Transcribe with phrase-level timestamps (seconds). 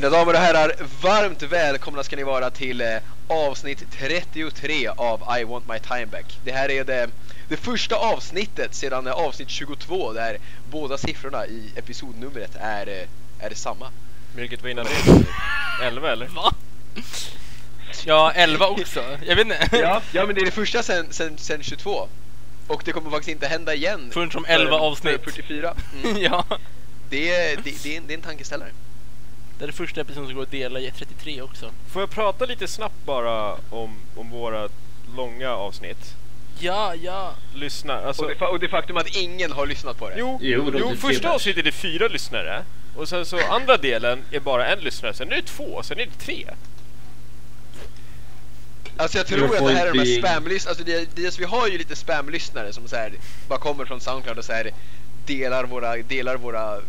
[0.00, 2.96] Mina damer och herrar, varmt välkomna ska ni vara till eh,
[3.28, 6.38] avsnitt 33 av I want my time back.
[6.44, 7.10] Det här är det,
[7.48, 10.38] det första avsnittet sedan eh, avsnitt 22 där
[10.70, 13.90] båda siffrorna i episodnumret är, eh, är samma.
[14.34, 15.24] Vilket var innan det?
[15.86, 16.26] 11 eller?
[16.26, 16.54] Va?
[18.04, 19.04] Ja, 11 också.
[19.26, 19.68] Jag vet inte.
[19.72, 22.08] Ja, ja men det är det första sen, sen, sen 22.
[22.66, 24.10] Och det kommer faktiskt inte hända igen.
[24.12, 25.20] Förrän som förrän- 11 avsnitt.
[25.22, 25.74] förrän 44.
[26.04, 26.22] Mm.
[26.22, 26.44] ja.
[27.10, 28.70] Det, är, det, det, är en, det är en tankeställare.
[29.60, 31.70] Det är det första episoden som går att dela i 33 också.
[31.92, 34.68] Får jag prata lite snabbt bara om, om våra
[35.16, 36.14] långa avsnitt?
[36.58, 37.34] Ja, ja.
[37.54, 38.22] Lyssna, alltså...
[38.22, 40.14] Och det, fa- och det faktum att ingen har lyssnat på det.
[40.18, 42.64] Jo, Jo, jo, första avsnittet är fyra lyssnare.
[42.96, 46.06] Och sen så andra delen är bara en lyssnare, sen är det två, sen är
[46.06, 46.46] det tre.
[48.96, 51.68] Alltså jag tror att det här är de här spamlyssnarna, alltså det, det, vi har
[51.68, 53.12] ju lite spamlyssnare som så här,
[53.48, 54.70] bara kommer från Soundcloud och så här,
[55.26, 56.80] delar våra, delar våra,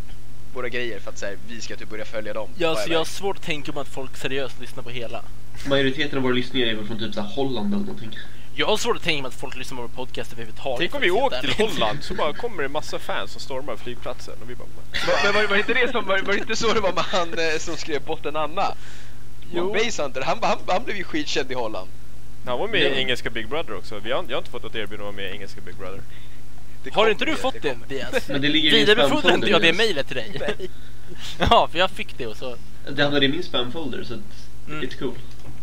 [0.52, 2.48] våra grejer för att så här, vi ska typ börja följa dem.
[2.56, 5.22] Ja, så jag har svårt att tänka mig att folk seriöst lyssnar på hela.
[5.66, 8.18] Majoriteten av våra lyssningar är väl från typ så här Holland eller någonting.
[8.54, 10.78] Jag har svårt att tänka mig att folk lyssnar på vår podcast överhuvudtaget.
[10.78, 11.66] Tänk om vi åker till.
[11.66, 14.68] Holland så bara kommer det massa fans som stormar flygplatsen och vi bara...
[15.24, 17.58] Men var, var, inte det som, var, var inte så det var med han eh,
[17.58, 18.74] som skrev Botten Anna?
[19.54, 19.72] Jo.
[19.72, 21.88] Base Hunter, han, han, han blev ju skitkänd i Holland.
[22.46, 23.98] Han var med i engelska Big Brother också.
[23.98, 26.00] Vi har, jag har inte fått något erbjudande att vara med i engelska Big Brother.
[26.84, 27.76] Det Har inte du fått det.
[27.88, 28.28] Diaz?
[28.28, 30.40] Men det ligger Vidarebefordrade inte jag det mejlet till dig?
[31.38, 32.56] ja, för jag fick det och så...
[32.96, 34.20] Det hamnade i min spamfolder så att
[34.68, 34.80] Mm.
[34.84, 35.14] it's cool.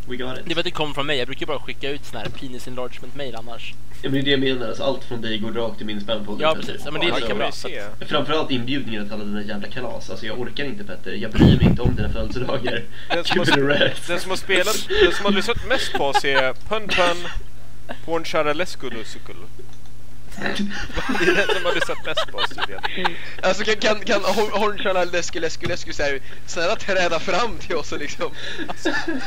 [0.07, 0.55] We got Det it.
[0.55, 1.17] var att det kom från mig.
[1.17, 3.73] Jag brukar bara skicka ut sån här penis enlargement mail annars.
[4.01, 6.01] Ja, men det är det jag menar, alltså, allt från dig går rakt i min
[6.01, 6.43] spamfolder.
[6.45, 6.81] Ja, att precis.
[6.85, 7.51] Ja, men det är lika kan bra.
[7.51, 7.83] se.
[8.07, 10.09] Framförallt inbjudningar till alla dina jävla kalas.
[10.09, 12.83] Alltså jag orkar inte Petter, jag bryr mig inte om dina födelsedagar.
[13.09, 13.45] Den som, har,
[14.07, 17.27] den som har spelat, den som har lyssnat mest på oss är Pun Pun
[18.05, 19.35] Porncharalesculusukul.
[21.19, 23.15] Det är den som har lyssnat mest på oss tydligen.
[23.43, 27.91] Alltså kan, kan, kan Hor- Hornchala Lesku Lesku Lesku här, snälla träda fram till oss
[27.91, 28.31] och liksom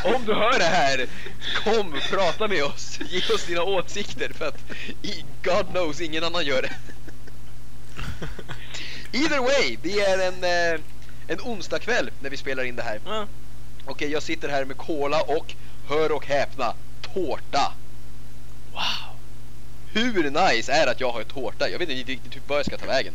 [0.05, 1.07] Om du hör det här,
[1.65, 4.59] kom prata med oss, ge oss dina åsikter för att
[5.43, 6.73] God knows ingen annan gör det.
[9.19, 10.45] Either way, det är en,
[10.75, 10.81] eh,
[11.29, 13.01] en onsdag kväll när vi spelar in det här.
[13.07, 13.27] Ja.
[13.85, 15.55] Okej, jag sitter här med cola och,
[15.89, 16.75] hör och häpna,
[17.15, 17.73] tårta.
[18.73, 19.12] Wow.
[19.93, 21.69] Hur nice är att jag har tårta?
[21.69, 23.15] Jag vet inte riktigt hur jag ska ta vägen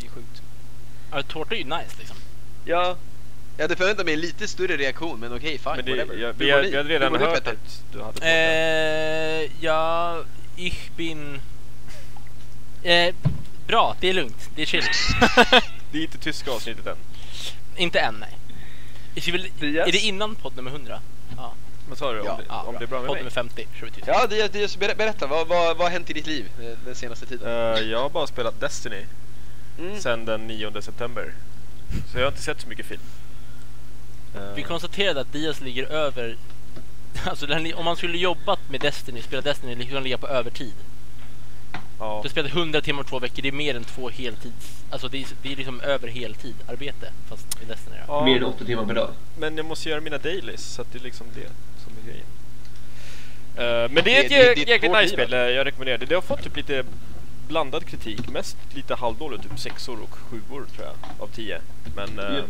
[0.00, 0.42] Det är sjukt.
[1.12, 2.16] Ja, tårta är ju nice liksom.
[2.64, 2.96] Ja.
[3.56, 6.16] Jag hade förväntat mig en lite större reaktion, men okej, fine, Men det, whatever.
[6.22, 8.26] jag, vi, har- vi hade redan hört att du hade tårta.
[8.26, 10.24] Eh, ja,
[10.56, 11.40] ich bin...
[12.82, 13.14] Eh,
[13.66, 14.48] bra, det är lugnt.
[14.56, 14.82] Det är chill.
[15.92, 16.96] Det är inte tyska avsnittet än.
[17.76, 18.36] Inte än, nej.
[19.14, 21.00] Är det innan podd nummer 100?
[21.90, 22.18] Ja, Vad sa du?
[22.24, 23.22] Ja, om det, ja om det är bra med Podd mig?
[23.22, 24.06] nummer 50 kör vi tyst.
[24.06, 26.44] Ja, det, det, ber- berätta, vad, vad, vad har hänt i ditt liv
[26.86, 27.48] den senaste tiden?
[27.48, 29.04] Eh, jag har bara spelat Destiny
[29.78, 30.00] Mm.
[30.00, 31.34] sen den 9 september.
[32.12, 33.00] Så jag har inte sett så mycket film.
[34.34, 36.36] Eh, Vi konstaterade att Diaz ligger över...
[37.24, 40.72] Alltså den om man skulle jobbat med Destiny, spela Destiny, skulle han ligga på övertid.
[41.98, 42.20] ja.
[42.22, 44.82] Du spelat 100 timmar två veckor, det är mer än två heltids...
[44.90, 47.96] Alltså det är, det är liksom över heltid arbete, fast i Destiny.
[48.06, 49.10] Ja, Mer än åtta timmar per dag.
[49.38, 51.48] Men jag måste göra mina dailies, så att det är liksom det
[52.10, 52.26] grejen.
[53.56, 56.06] Eh, men det är ett det- jäkligt nice spel, eh, jag rekommenderar det.
[56.06, 56.84] Det har fått typ lite
[57.48, 61.60] blandad kritik, mest lite halvdåligt, typ sexor och sjuor tror jag, av tio.
[61.96, 62.44] Men Japp.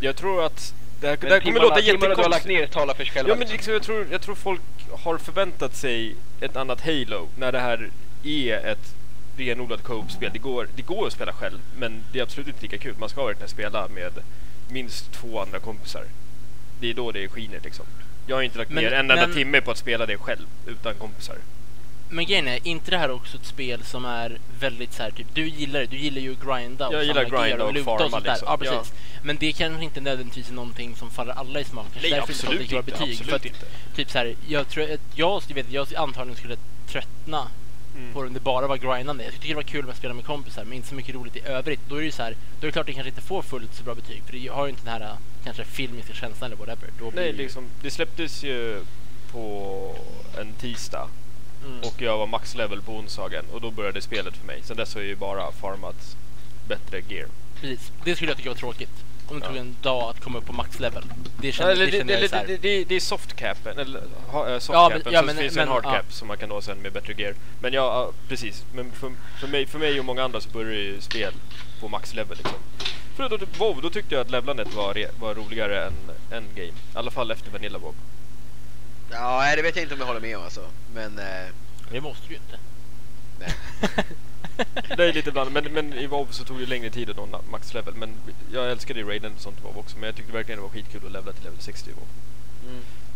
[0.00, 2.46] jag tror att det här, Men det här kommer låta timmarna du har lagt jättekonstigt.
[2.60, 3.30] ner talar för sig själva.
[3.30, 4.60] Ja men liksom, jag, tror, jag tror folk
[5.04, 7.90] har förväntat sig ett annat Halo när det här
[8.24, 8.94] är ett
[9.36, 10.30] renodlat co-op-spel.
[10.32, 12.94] Det går, det går att spela själv, men det är absolut inte lika kul.
[12.98, 14.12] Man ska verkligen spela med
[14.70, 16.04] minst två andra kompisar.
[16.80, 17.86] Det är då det skiner liksom.
[18.26, 20.46] Jag har inte lagt Men- ner en enda men- timme på att spela det själv,
[20.66, 21.36] utan kompisar.
[22.08, 25.26] Men grejen är, inte det här också ett spel som är väldigt så här, typ,
[25.34, 28.04] du gillar det, du gillar ju att grinda och Jag gillar grinda och luta farma,
[28.04, 28.48] och sånt liksom.
[28.50, 28.92] Ja, precis.
[29.22, 31.90] Men det kanske inte nödvändigtvis är någonting som faller alla i smaken.
[32.02, 32.82] Nej, Därför absolut inte.
[32.82, 33.66] Betyg, för absolut att, inte.
[33.96, 36.56] Typ så här, jag tror att jag, jag vet, jag antagligen skulle
[36.88, 37.48] tröttna
[37.96, 38.12] Mm.
[38.14, 39.24] det om det bara var grindande.
[39.24, 41.36] Jag tycker det var kul med att spela med kompisar, men inte så mycket roligt
[41.36, 41.80] i övrigt.
[41.88, 43.42] Då är det ju så här, då är det klart att det kanske inte får
[43.42, 46.56] fullt så bra betyg, för det har ju inte den här kanske filmiska känslan eller
[46.66, 46.90] whatever.
[46.98, 48.80] Då Nej, liksom, det släpptes ju
[49.32, 49.96] på
[50.40, 51.08] en tisdag
[51.66, 51.80] Mm.
[51.80, 54.60] och jag var maxlevel på onsdagen och då började spelet för mig.
[54.62, 56.16] Sen dess har jag ju bara farmat
[56.68, 57.28] bättre gear.
[57.60, 57.92] Precis.
[58.04, 58.90] Det skulle jag tycka var tråkigt.
[59.32, 59.48] Om det Ja.
[59.48, 61.04] tog en dag att komma upp på maxlevel.
[61.40, 62.46] Det känner, Eller det det, känner jag här.
[62.46, 65.54] det, det, det är softcapen, eller ha, äh, Ja, softcapen, men- ja, så men- finns
[65.54, 66.02] men- en hardcap ja.
[66.08, 67.34] som man kan nå sen med bättre gear.
[67.60, 68.64] Men ja, precis.
[68.74, 71.32] Men för, för, mig, för mig och många andra så börjar ju spel
[71.80, 72.56] på maxlevel liksom.
[73.16, 75.92] För då, typ WoW, då tyckte jag att levlandet var, re, var roligare än
[76.32, 76.68] Endgame.
[76.68, 77.94] I alla fall efter Vanilla WoW.
[79.10, 80.60] Ja, det vet jag inte om jag håller med om alltså.
[80.94, 81.48] Men, eh,
[81.92, 82.58] Det måste du ju inte.
[83.40, 83.50] nej.
[84.96, 87.40] Det är lite bland, men, men i WoW så tog det längre tid att nå
[87.50, 87.94] max level.
[87.94, 88.14] Men
[88.52, 89.96] jag älskade ju Raiden och sånt i WoW också.
[89.98, 92.06] Men jag tyckte verkligen det var skitkul att levela till level 60 i WoW.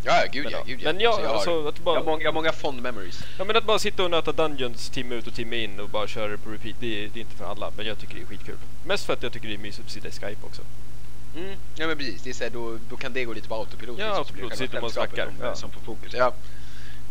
[0.03, 0.57] Ja, ja, gud Men ja.
[0.59, 0.63] ja.
[0.67, 2.51] Gud, Men ja, Så jag, har, alltså, att bara- jag, har många, jag har många
[2.51, 3.19] fond memories.
[3.37, 6.07] Ja men att bara sitta och nöta Dungeons timme ut och timme in och bara
[6.07, 7.71] köra det på repeat, det är, det är inte för alla.
[7.77, 8.57] Men jag tycker det är skitkul.
[8.85, 10.61] Mest för att jag tycker det är mysigt att sitta i Skype också.
[11.37, 11.55] Mm.
[11.75, 13.99] Ja men precis, det är så här, då, då kan det gå lite på autopilot.
[13.99, 15.55] Ja, liksom, autopilot, sitter man och snackar, Som, ja.
[15.55, 16.13] som får fokus.
[16.13, 16.33] Ja.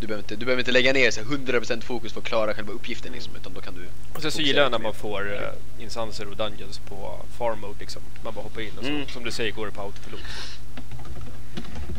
[0.01, 2.55] Du, behöver inte, du behöver inte lägga ner så här 100% fokus för att klara
[2.55, 5.23] själva uppgiften liksom, utan då kan du Och sen så gillar jag när man får
[5.33, 8.03] uh, instanser och Dungeons på farm mode liksom.
[8.25, 9.09] Man bara hoppar in och så, Mm.
[9.09, 10.21] som du säger går det på autopilot.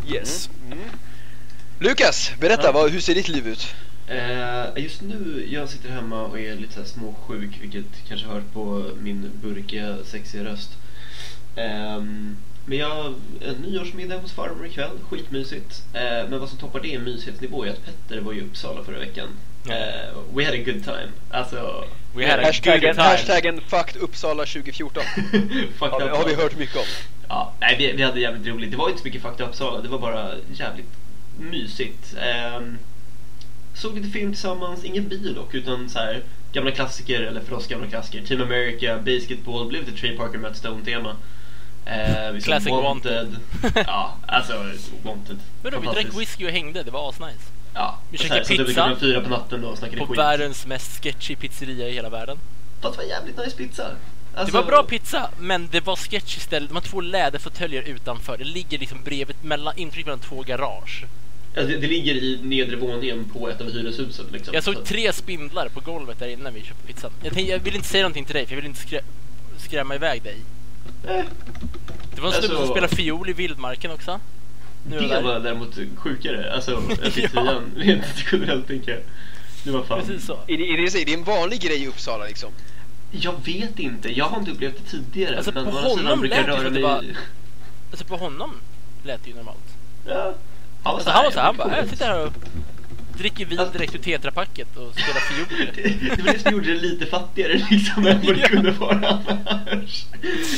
[0.08, 0.50] Yes.
[0.66, 0.78] Mm.
[0.78, 0.88] mer.
[1.80, 2.72] Lukas, berätta, Ja.
[2.72, 3.76] vad, hur ser ditt liv ut?
[4.08, 8.42] Eh, just nu, jag sitter hemma och är lite så här småsjuk, vilket kanske hör
[8.54, 10.70] på min burkiga, sexiga röst.
[11.56, 15.84] Ehm, men jag en nyårsmiddag hos farmor ikväll, skitmysigt.
[15.94, 19.00] Eh, men vad som toppar det i mysighetsnivå är att Petter var i Uppsala förra
[19.00, 19.30] veckan.
[19.68, 19.74] Ja.
[19.74, 21.10] Eh, we had a good time.
[21.32, 21.84] Alltså...
[22.16, 23.08] We had a Hashtaggen, good time.
[23.08, 25.04] hashtaggen fucked Uppsala 2014.
[25.78, 26.86] fucked har, har vi hört mycket om.
[27.28, 28.72] Ja, nej, vi, vi hade jävligt roligt.
[28.72, 30.92] Det var inte så mycket fucked Uppsala, det var bara jävligt
[31.40, 32.16] mysigt.
[32.22, 32.78] Ehm,
[33.74, 36.22] såg lite film tillsammans, ingen bio dock, utan så här
[36.54, 38.26] gamla klassiker, eller för oss gamla klassiker.
[38.26, 41.16] Team America, Basketball, blev lite Trey Parker Matt Stone-tema.
[41.92, 43.36] Eh, vi såg Classic Wanted.
[43.88, 44.54] ja, alltså
[45.04, 45.38] Wanted.
[45.64, 47.52] Men då, vi drack whisky och hängde, det var asnice.
[47.74, 48.74] Ja, Vi så käkade så det pizza.
[48.74, 50.18] klockan fyra på natten då och snackade På skit.
[50.20, 52.38] världens mest sketchy pizzeria i hela världen.
[52.82, 53.84] Fast det var jävligt nice pizza.
[54.34, 56.70] Det Alltså- var bra pizza, men det var sketchy istället.
[56.70, 58.38] De har två läderfåtöljer utanför.
[58.38, 61.04] Det ligger liksom bredvid, mellan, intryck mellan två garage.
[61.54, 64.54] Ja, det, det ligger i nedre våningen på ett av hyreshusen liksom.
[64.54, 67.12] Jag Så- såg tre spindlar på golvet där inne när vi köpte pizzan.
[67.24, 69.00] Jag, tänkte, jag vill inte säga någonting till dig, för jag vill inte skrä
[69.58, 70.38] skrämma iväg dig.
[71.08, 71.26] Eh,
[72.18, 74.20] Det var en snubbe Alltså- som spelade fiol i vildmarken också.
[74.90, 75.34] Nu är Det jag där.
[75.34, 76.96] var däremot sjukare, alltså Ja.
[77.10, 79.02] pizzerian rent generellt tänker jag.
[79.64, 80.00] Det var fan.
[80.00, 80.34] Precis så.
[80.48, 82.50] Är det, är, det, är det en vanlig grej i Uppsala liksom?
[83.12, 85.36] Jag vet inte, jag har inte upplevt det tidigare.
[85.38, 87.04] Alltså, men på honom brukar lät jag det att det var-
[87.92, 88.52] Alltså på honom
[89.04, 89.58] lät det ju normalt.
[90.08, 90.34] Ja.
[90.84, 92.34] Han Alltså han var så här, han jag bara, jag sitter här och
[93.18, 95.68] dricker vin Alltså- direkt ur tetrapacket och spelar fiol.
[95.76, 95.82] Det
[96.16, 98.48] det var det som gjorde det lite fattigare liksom än vad det Ja.
[98.48, 99.08] kunde vara
[99.48, 100.06] annars.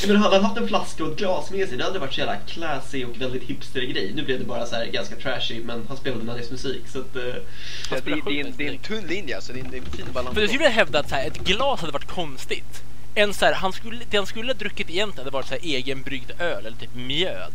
[0.08, 2.36] Hade han haft en flaska och ett glas med sig, det hade varit så jävla
[2.36, 4.12] classy och väldigt hipster grej.
[4.16, 7.16] Nu blev det bara så här ganska trashy, men han spelade nice musik så att...
[7.16, 7.22] eh,
[7.92, 9.78] Ja, det, det, är en, det är en tunn linje alltså, det är en, det
[9.78, 10.34] är en fin balans.
[10.34, 12.84] För jag skulle hävda att så här, ett glas hade varit konstigt.
[13.16, 15.62] En så här, han skulle, det han skulle ha druckit egentligen hade varit så här,
[15.64, 17.54] egenbryggd öl eller typ mjöd.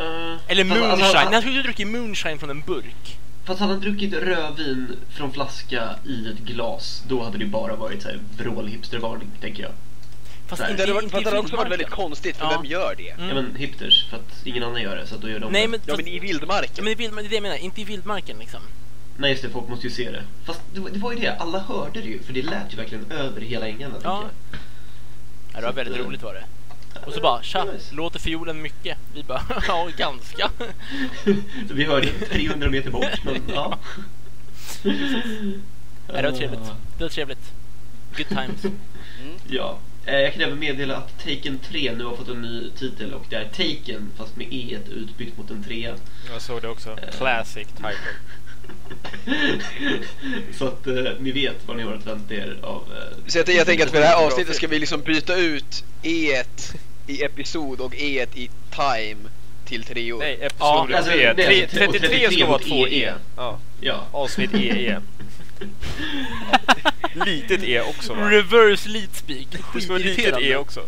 [0.00, 1.02] eh, Eller fast- moonshine.
[1.02, 3.18] alltså, han skulle ha druckit moonshine från en burk.
[3.44, 8.02] Fast hade han druckit rödvin från flaska i ett glas, då hade det bara varit
[8.02, 9.72] så här vrålhipstervarning, tänker jag.
[10.46, 12.50] Fast det hade, varit, i det hade också varit väldigt konstigt, för Ja.
[12.56, 13.10] vem gör det?
[13.10, 13.28] Mm.
[13.28, 15.62] Ja men hipsters, för att ingen annan gör det, så att då gör de Nej
[15.62, 15.68] det.
[15.68, 16.84] men, Ja fast, men i ja, vildmarken.
[16.84, 18.60] men i vild, det är det jag menar, inte i vildmarken liksom.
[19.16, 20.22] Nej just det, folk måste ju se det.
[20.44, 22.76] Fast det, var- det var ju det, alla hörde det ju, för det lät ju
[22.76, 23.98] verkligen över hela ängarna, Ja.
[24.00, 24.60] tycker jag.
[25.52, 26.44] Ja, det var Så väldigt att, eh, roligt var det.
[27.06, 27.94] Och så bara, tja, nice.
[27.94, 28.98] låter fiolen mycket?
[29.14, 30.50] Vi bara, ja ganska.
[31.68, 33.78] Så vi hörde 300 meter bort, men ja.
[34.82, 36.60] Nej, det var trevligt.
[36.98, 37.52] Det var trevligt.
[38.16, 38.62] Good times.
[39.48, 39.78] Ja.
[40.06, 43.26] Eh, Jag kan även meddela att Taken 3 nu har fått en ny titel och
[43.30, 45.94] det är Taken fast med E utbytt mot en 3
[46.32, 46.90] Jag såg det också.
[46.90, 47.10] Eh.
[47.18, 47.90] Classic title.
[50.58, 52.82] Så att eh, ni vet vad ni har att vänta er av...
[52.96, 55.84] Eh, Så jag, jag tänker att för det här avsnittet ska vi liksom byta ut
[56.02, 56.74] E1
[57.06, 59.30] i episod och E1 i time
[59.64, 60.18] till treor.
[60.18, 61.32] Nej, Ja, episod alltså, 3.
[61.32, 63.08] det är alltså tre- och 33 ska vara mot 2 EE.
[63.08, 63.12] E.
[63.36, 63.58] Ja.
[63.80, 64.06] Ja.
[64.12, 65.00] Avsnitt EE.
[67.26, 68.30] Litet E också va?
[68.30, 69.46] Reverse lead speak.
[69.74, 70.80] Det ska vara litet E också.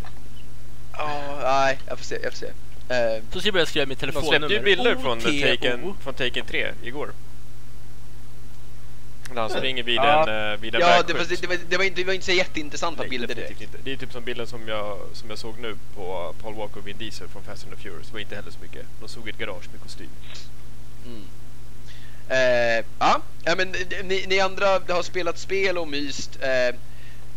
[0.93, 2.47] Ja, nej, jag får se, jag får se.
[2.89, 4.39] Eh, Så ska jag börja skriva mitt De telefonnummer.
[4.49, 5.21] släppte ju bilder från.
[5.21, 7.11] Taken, från Taken 3 igår.
[9.35, 10.29] Där han springer vid Ja.
[10.29, 12.27] en, eh, vid en ja, det var, det, var, det, var inte, det var inte
[12.27, 13.61] så jätteintressanta Nej, bilder direkt.
[13.61, 13.79] inte.
[13.85, 16.87] Det är typ som bilden som jag, som jag såg nu på Paul Walker och
[16.87, 18.07] Vin Diesel från Fast and the Furious.
[18.07, 18.87] Det var inte heller så mycket.
[19.01, 20.09] De såg ett garage med kostym.
[21.07, 21.23] Mm.
[22.29, 26.39] Eh, ja, ja, men ni, ni andra har spelat spel och myst.
[26.43, 26.77] Eh,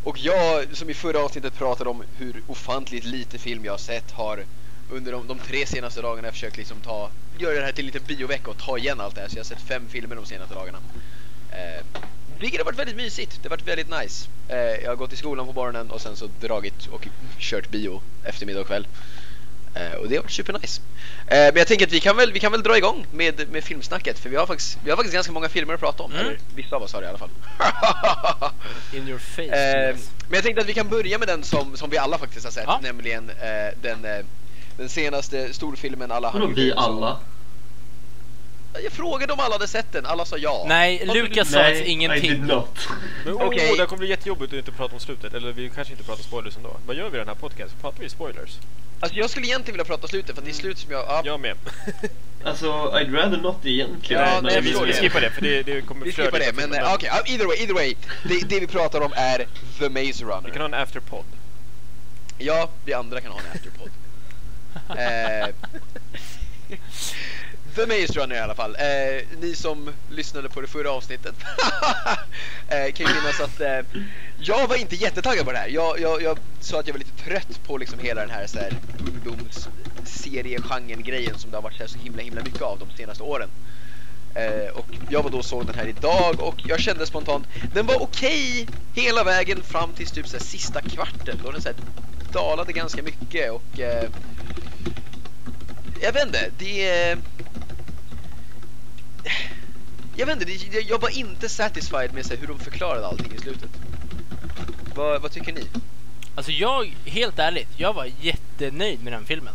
[0.03, 4.11] och jag, som i förra avsnittet pratade om hur ofantligt lite film jag har sett,
[4.11, 4.43] har
[4.91, 8.07] under de, de tre senaste dagarna försökt liksom ta, göra det här till en liten
[8.07, 9.27] biovecka och ta igen allt det här.
[9.27, 10.77] Så jag har sett fem filmer de senaste dagarna.
[11.51, 11.85] Eh,
[12.39, 13.39] vilket har varit väldigt mysigt.
[13.41, 14.27] Det har varit väldigt nice.
[14.47, 17.07] Eh, jag har gått i skolan på morgonen och sen så dragit och
[17.39, 18.87] kört bio eftermiddag och kväll.
[19.75, 20.81] Eh, och det har varit supernice.
[21.27, 23.63] Eh, men jag tänker att vi kan väl, vi kan väl dra igång med, med
[23.63, 26.11] filmsnacket för vi har, faktiskt, vi har faktiskt ganska många filmer att prata om.
[26.11, 26.25] Mm.
[26.25, 27.29] Eller vissa av oss har det i alla fall.
[28.93, 29.41] In your face.
[29.43, 29.95] Eh,
[30.27, 32.51] men jag tänkte att vi kan börja med den som, som vi alla faktiskt har
[32.51, 32.79] sett, Ja.
[32.83, 34.25] nämligen eh, den, eh,
[34.77, 37.17] den senaste storfilmen alla Vadå Hunger vi alla?
[38.83, 40.65] Jag frågade om alla hade sett den, alla sa ja.
[40.67, 42.45] Nej, Lukas sa Nej, ingenting.
[42.45, 42.87] not.
[43.25, 43.75] Men oh, Okej.
[43.77, 45.33] det kommer bli jättejobbigt att inte prata om slutet.
[45.33, 46.77] Eller vi kanske inte pratar spoilers ändå.
[46.85, 47.79] Vad gör vi i den här podcasten?
[47.81, 48.57] Pratar vi spoilers?
[48.99, 51.05] Alltså jag skulle egentligen vilja prata slutet för det är slut som jag...
[51.07, 51.55] Ja, Jag med.
[52.43, 54.23] Alltså, I'd rather not egentligen.
[54.23, 54.93] Ja, nej, jag vi, vi det.
[54.93, 57.57] skippar det för det, det kommer vi skippar det, men eh, okej, ja, either way,
[57.57, 57.95] either way.
[58.23, 59.45] Det, det vi pratar om är
[59.79, 60.41] The Maze Runner.
[60.45, 61.25] Vi kan ha en afterpod.
[62.37, 63.89] Ja, vi andra kan ha en afterpod.
[64.99, 65.55] eh,
[67.79, 68.75] The Maze nu i alla fall.
[68.75, 71.35] Eh, ni som lyssnade på det förra avsnittet
[72.67, 73.79] eh, kan ju minnas att eh,
[74.41, 75.67] jag var inte jättetaggad på det här.
[75.67, 78.59] Jag, jag, jag sa att jag var lite trött på liksom hela den här, så
[78.59, 83.23] här ungdomsseriegenren-grejen som det har varit så, här så himla himla mycket av de senaste
[83.23, 83.49] åren.
[84.35, 87.85] Eh, och jag var då och såg den här idag och jag kände spontant den
[87.85, 91.77] var okej hela vägen fram till typ så här, sista kvarten då den så här,
[92.31, 94.09] dalade ganska mycket och eh,
[96.01, 97.17] jag vet inte, det är
[100.19, 103.69] jag vet inte, jag- var inte satisfied med här, hur de förklarade allting i slutet.
[104.95, 105.65] Vad, vad tycker ni?
[106.35, 109.53] Alltså jag, helt ärligt, jag var jättenöjd med den filmen.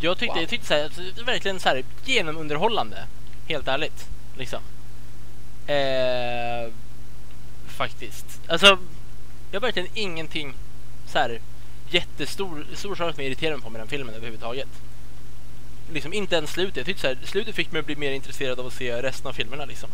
[0.00, 0.42] Jag tyckte, Wow.
[0.42, 3.06] jag tyckte så här, alltså, verkligen så här genomunderhållande.
[3.48, 4.06] Helt ärligt.
[4.38, 4.60] Liksom.
[5.66, 6.72] Eh,
[7.66, 8.40] faktiskt.
[8.46, 8.66] Alltså,
[9.50, 10.54] jag har verkligen ingenting
[11.12, 11.40] så här
[11.90, 14.68] jättestor stor sak som irriterar mig på med den filmen överhuvudtaget.
[15.92, 16.76] Liksom inte ens slutet.
[16.76, 19.26] Jag tyckte så här, slutet fick mig att bli mer intresserad av att se resten
[19.26, 19.88] av filmerna liksom.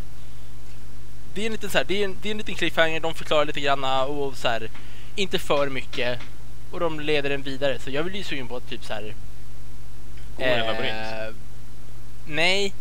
[1.33, 3.13] Det är en liten så här, det är en, det är en liten cliffhanger, de
[3.13, 4.69] förklarar lite granna och så här,
[5.15, 6.19] inte för mycket
[6.71, 7.79] och de leder den vidare.
[7.79, 9.15] Så jag blir ju sugen på att typ så här.
[10.37, 11.37] Gå en labyrint.
[12.27, 12.73] nej,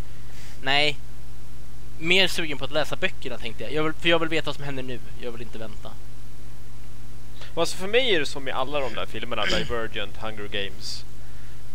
[0.62, 0.98] nej.
[1.98, 3.72] Mer sugen på att läsa böckerna tänkte jag.
[3.72, 4.98] jag vill, för jag vill veta vad som händer nu.
[5.20, 5.90] Jag vill inte vänta.
[7.54, 11.04] Alltså för mig är det som i alla de där filmerna, Divergent, Hunger Games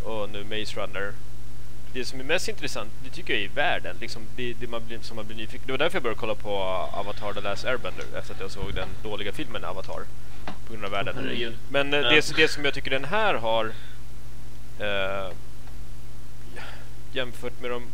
[0.04, 1.14] och nu Maze Runner.
[1.98, 3.96] Det som är mest intressant, det tycker jag är världen.
[4.02, 5.62] Liksom det, det man blir, som man blir nyfiken.
[5.66, 6.54] Det var därför jag började kolla på
[6.94, 10.02] Avatar The Last Airbender efter att jag såg den dåliga filmen Avatar.
[10.68, 11.16] På grund av världen.
[11.18, 11.56] Herregud.
[11.70, 12.02] Men Ja.
[12.02, 13.66] det, det som jag tycker den här har
[14.80, 15.32] eh,
[17.14, 17.88] jämfört med de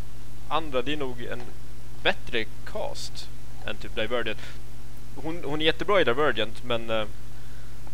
[0.48, 1.41] andra, det är nog en
[2.03, 3.29] bättre cast
[3.65, 4.39] än typ Divergent.
[5.15, 7.05] Hon, hon är jättebra i Divergent men eh,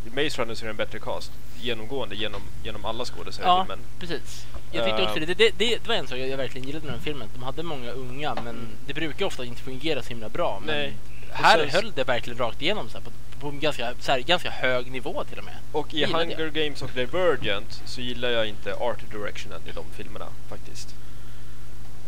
[0.05, 3.63] i Maze Runner så är det en bättre cast genomgående genom, genom alla skådespelare Ja,
[3.63, 3.79] filmen.
[3.99, 4.45] precis.
[4.71, 5.07] Jag tyckte Eh.
[5.07, 5.25] också det.
[5.25, 5.51] Det, det.
[5.57, 7.27] det var en sak jag verkligen gillade med den filmen.
[7.33, 8.55] De hade många unga, men
[8.87, 10.61] det brukar ofta inte fungera så himla bra.
[10.65, 10.93] Men
[11.31, 14.19] här sen- höll det verkligen rakt igenom så här, på, på en ganska, så här,
[14.19, 15.55] ganska hög nivå till och med.
[15.71, 16.53] Och i Hunger jag.
[16.53, 20.95] Games och Divergent så gillar jag inte art directionen i de filmerna faktiskt.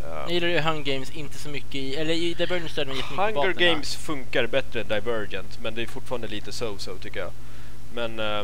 [0.03, 2.98] Eh, Jag gillar ju Hunger Games inte så mycket i, eller i Divergent störde mig
[2.98, 3.53] jättemycket Hunger.
[3.72, 7.32] Games funkar bättre än Divergent men det är fortfarande lite so-so tycker jag.
[7.94, 8.44] Men eh,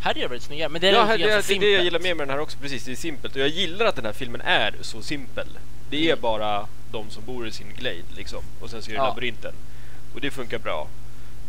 [0.00, 1.60] Här är det väldigt snygga, men det är ja, lite det, det, ganska det är
[1.60, 2.84] det jag gillar mer med den här också, precis.
[2.84, 3.34] Det är simpelt.
[3.34, 5.46] Och jag gillar att den här filmen är så simpel.
[5.90, 6.20] Det är Mm.
[6.20, 8.42] bara de som bor i sin glade liksom.
[8.60, 9.08] Och sen så är det Ja.
[9.08, 9.52] labyrinten.
[10.14, 10.88] Och det funkar bra.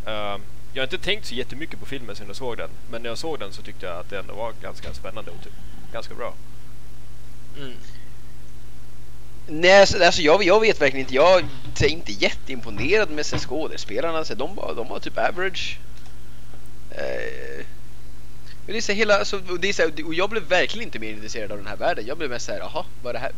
[0.06, 0.36] Eh,
[0.74, 2.70] jag har inte tänkt så jättemycket på filmen sen jag såg den.
[2.90, 5.44] Men när jag såg den så tyckte jag att det ändå var ganska spännande och
[5.44, 5.52] typ
[5.92, 6.34] ganska bra.
[7.58, 7.72] Mm.
[9.46, 11.14] Nej, alltså, alltså jag, jag vet verkligen inte.
[11.14, 11.44] Jag
[11.80, 14.24] är inte jätteimponerad med här skådespelarna.
[14.24, 15.78] Så de, var, de var typ average.
[16.90, 17.64] Eh,
[18.66, 20.98] det är så hela, alltså, och, det är så här, och jag blev verkligen inte
[20.98, 22.06] mer intresserad av den här världen.
[22.06, 23.32] Jag blev mest såhär, jaha, vad är det här?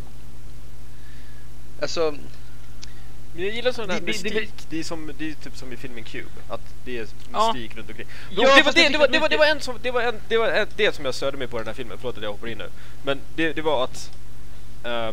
[1.82, 2.14] Alltså,
[3.34, 4.66] Men jag gillar sån här Det- det- det- mystik.
[4.70, 6.30] Det, är som, det är typ som i filmen Cube.
[6.48, 7.52] Att det är Ja.
[7.52, 8.06] mystik runt omkring.
[8.30, 9.60] Ja, Jo, det, var, det, jag det, var, tycker det, var, det var mycket- en
[9.60, 11.66] som, det var, en, det var en, det som jag störde mig på i den
[11.66, 11.98] här filmen.
[12.00, 12.68] Förlåt att jag hoppar in nu.
[13.02, 14.10] Men det, det var att...
[14.84, 15.10] eh,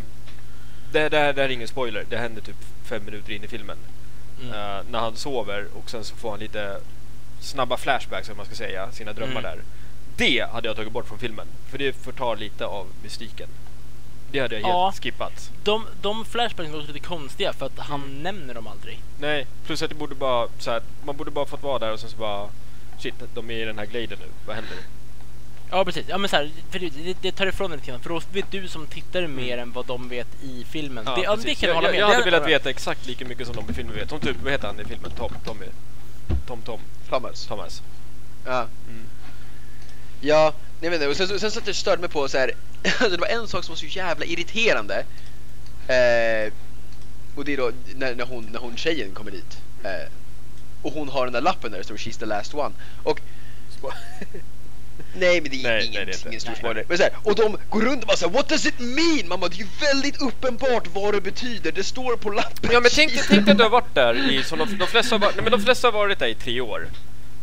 [0.92, 2.06] det, det, här, det här är ingen spoiler.
[2.10, 3.78] Det händer typ fem minuter in i filmen.
[4.42, 4.54] Mm.
[4.54, 6.78] Eh, när han sover och sen så får han lite
[7.40, 9.44] snabba flashbacks, om man ska säga, sina drömmar Mm.
[9.44, 9.60] där.
[10.18, 11.48] Det hade jag tagit bort från filmen.
[11.72, 13.48] För det förtar lite av mystiken.
[14.32, 14.94] Det hade jag helt Ja.
[15.02, 15.52] skippat.
[15.64, 18.24] De, de flashbacken också lite konstiga för att han Mm.
[18.24, 19.00] nämner dem aldrig.
[19.20, 22.00] Nej, plus att det borde bara så här, man borde bara fått vara där och
[22.00, 22.48] sen så bara
[23.00, 24.78] Shit, de är i den här gladen nu, vad händer?
[25.72, 28.10] Ja precis, ja men så här, för det, det, det tar ifrån lite grann för
[28.10, 31.06] då vet du som tittare mer än vad de vet i filmen.
[31.06, 33.48] det, ja, det kan jag hålla jag, med jag hade velat veta exakt lika mycket
[33.48, 34.10] som de i filmen vet.
[34.10, 35.12] Som typ, vad heter han i filmen?
[35.18, 35.66] Tom, Tommy?
[36.48, 37.46] Tom, Tom, Thomas.
[37.46, 37.82] Thomas.
[38.46, 38.60] Ja.
[38.90, 39.06] Mm.
[40.22, 41.10] Ja, nej men.
[41.10, 42.52] Och sen, sen, så att det störde mig på så här.
[42.84, 45.06] alltså det var en sak som var så jävla irriterande.
[45.88, 46.54] Eh,
[47.36, 49.58] och det är då när, när, hon, när hon tjejen kommer dit.
[49.84, 50.12] Eh,
[50.82, 52.74] och hon har den där lappen där det står She's the last one.
[53.04, 53.22] Och
[55.16, 56.28] nej men det är Nej, ingen, nej, det är inte.
[56.28, 56.86] ingen stor spoiler.
[56.88, 59.28] Men så här, och de går runt och bara såhär What does it mean?
[59.28, 61.72] Mamma det är ju väldigt uppenbart vad det betyder.
[61.72, 62.70] Det står på lappen.
[62.74, 65.20] Ja men tänk, tänk att du har varit där i, som de, de, flesta har
[65.20, 66.88] varit, nej, men de flesta har varit där i tre år.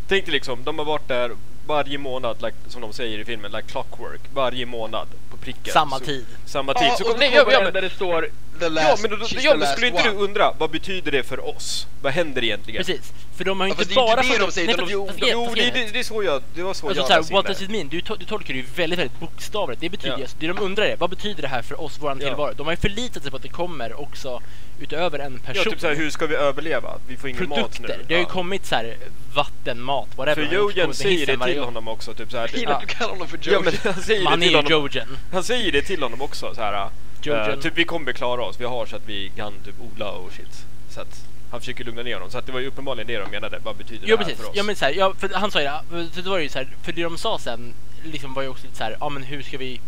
[0.08, 1.30] Tänk dig liksom, de har varit där
[1.68, 4.20] varje månad, like, som de säger i filmen, like clockwork.
[4.34, 5.72] Varje månad på pricken.
[5.72, 6.26] Samma så, tid.
[6.46, 6.88] Samma tid.
[6.88, 9.02] Ja, så och kom, så nej, kommer ja, men, där det står the Ja last,
[9.02, 10.10] men, då, she's ja, the men skulle inte one.
[10.10, 11.86] du undra, vad betyder det för oss?
[12.02, 12.84] Vad händer egentligen?
[12.84, 13.12] Precis.
[13.36, 14.22] För de har ju Ja, inte fast det är bara...
[14.22, 16.62] inte det de säger, Nej, de- Jo, fast- det, det, det är så jag, det
[16.62, 17.88] var så Alltså, jag så här, what does it mean?
[17.88, 19.80] Du, to- du tolkar det ju väldigt, väldigt bokstavligt.
[19.80, 20.26] Det betyder Ja.
[20.38, 22.26] det de undrar är, vad betyder det här för oss, våran Ja.
[22.28, 22.52] tillvaro?
[22.56, 24.42] De har ju förlitat sig på att det kommer också
[24.80, 25.72] utöver en Ja, person.
[25.72, 26.90] typ såhär, hur ska vi överleva?
[27.08, 27.96] Vi får ingen mat Produkter.
[27.98, 28.04] nu.
[28.08, 28.30] Det har ju Ja.
[28.32, 28.96] kommit så här
[29.34, 30.46] vatten, mat, whatever.
[30.46, 32.48] För Jojen säger det till honom också, typ såhär.
[32.52, 33.60] Jag gillar att du kallar honom för Ja Joe.
[33.64, 34.90] men han säger Man det är till ju honom.
[34.92, 35.08] Jojen.
[35.32, 36.88] Han säger det till honom också så här.
[37.26, 40.32] Eh, typ vi kommer klara oss, vi har så att vi kan typ odla och
[40.32, 40.64] shit.
[40.90, 42.30] Så att han försöker lugna ner honom.
[42.30, 43.58] Så att det var ju uppenbarligen det de menade.
[43.64, 44.56] Vad betyder Jo det här precis, för oss?
[44.56, 46.58] ja, men så här, ja, för han sa ju det, för det var ju så
[46.58, 49.22] här, för det de sa sen liksom var ju också lite så här, ja men
[49.22, 49.80] hur ska vi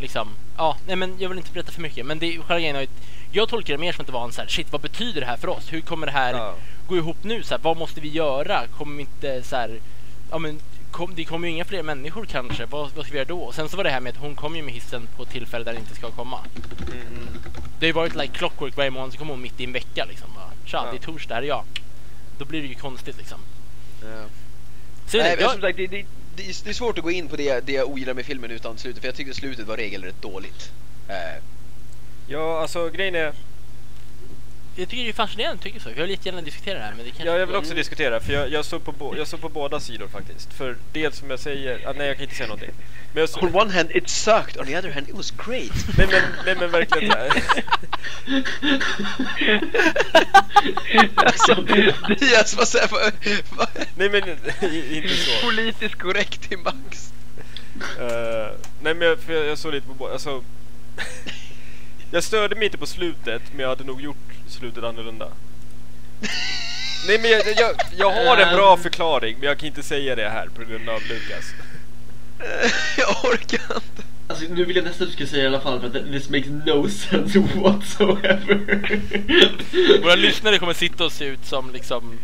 [0.00, 2.86] liksom, ja nej men jag vill inte berätta för mycket men det själva grejen ju,
[3.32, 5.26] jag tolkar det mer som att det var en så här, shit vad betyder det
[5.26, 5.72] här för oss?
[5.72, 6.54] Hur kommer det här Ja.
[6.88, 7.42] gå ihop nu?
[7.42, 8.66] Så här, vad måste vi göra?
[8.66, 9.80] Kommer vi inte så här,
[10.30, 10.60] ja men
[10.96, 13.38] kom, det kommer ju inga fler människor kanske, vad, vad ska vi göra då?
[13.40, 15.30] Och sen så var det här med att hon kom ju med hissen på ett
[15.30, 16.38] tillfälle där det inte ska komma.
[16.92, 17.28] Mm.
[17.78, 20.04] Det har ju varit like clockwork varje månad så kommer hon mitt i en vecka
[20.04, 20.28] liksom.
[20.34, 20.90] Bara, Tja, Ja.
[20.92, 21.64] det är torsdag, här är jag.
[22.38, 23.38] Då blir det ju konstigt liksom.
[24.02, 24.24] Ja.
[25.06, 26.04] Så Nej, jag, som sagt, det, det,
[26.36, 28.50] det, är- det är svårt att gå in på det, det jag ogillar med filmen
[28.50, 30.70] utan slutet, för jag tyckte slutet var regelrätt dåligt.
[31.08, 31.42] Eh,
[32.28, 33.32] Ja, alltså grejen är...
[34.76, 35.88] jag tycker det är fascinerande tycker så.
[35.88, 38.32] Jag vill jättegärna diskutera det här men det kanske Ja, jag vill också diskutera för
[38.32, 40.52] jag, jag, står på bo, jag står på båda sidor faktiskt.
[40.52, 42.70] För dels som jag säger, ah, nej jag kan inte säga någonting.
[43.12, 45.72] Men jag, on one hand it sucked, on the other hand it was great.
[45.98, 47.12] nej, men, nej men verkligen
[51.16, 51.54] alltså,
[52.18, 52.88] Diaz, vad säger
[53.94, 54.28] Nej men
[54.90, 55.46] inte så.
[55.46, 57.12] Politiskt korrekt till max.
[58.00, 58.52] Eh,
[58.82, 60.44] nej men jag, för jag, jag såg lite på båda, alltså.
[62.10, 64.16] Jag störde mig inte på slutet men jag hade nog gjort
[64.48, 65.28] slutet annorlunda.
[67.06, 68.82] nej men jag, jag, jag har en bra Ehm.
[68.82, 71.44] förklaring men jag kan inte säga det här på grund av Lukas.
[72.98, 74.02] jag orkar inte.
[74.28, 76.28] Alltså nu vill jag nästan att du ska säga i alla fall för att this
[76.30, 78.60] makes no sense whatsoever.
[80.02, 82.18] Våra lyssnare kommer sitta och se ut som liksom,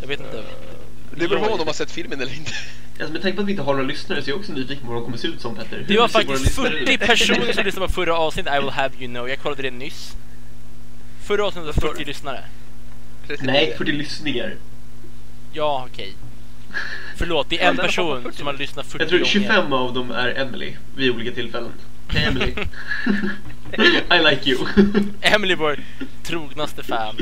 [0.00, 0.44] jag vet inte.
[1.16, 2.52] Det beror på om de har sett filmen eller inte.
[3.00, 4.86] Alltså med tanke på att vi inte har några lyssnare så är jag också nyfiken
[4.86, 5.84] på vad de kommer se ut som Petter.
[5.88, 7.00] Det var faktiskt lyssnare 40 ut?
[7.00, 9.28] personer som lyssnade på förra avsnittet I will have you know.
[9.28, 10.16] Jag kollade det nyss.
[11.26, 12.44] Förra avsnittet var 40 lyssnare.
[13.40, 14.54] Nej, 40 lyssningar.
[15.52, 16.12] Ja, okej.
[17.16, 18.36] Förlåt, det är Ja, en person 40.
[18.36, 19.30] som har lyssnat 40 Jag tror gånger.
[19.30, 21.72] 25 av dem är Emily vid olika tillfällen.
[22.08, 22.52] Hej Emily.
[24.10, 24.58] I like you.
[25.20, 25.78] Emily vår
[26.22, 27.16] trognaste fan.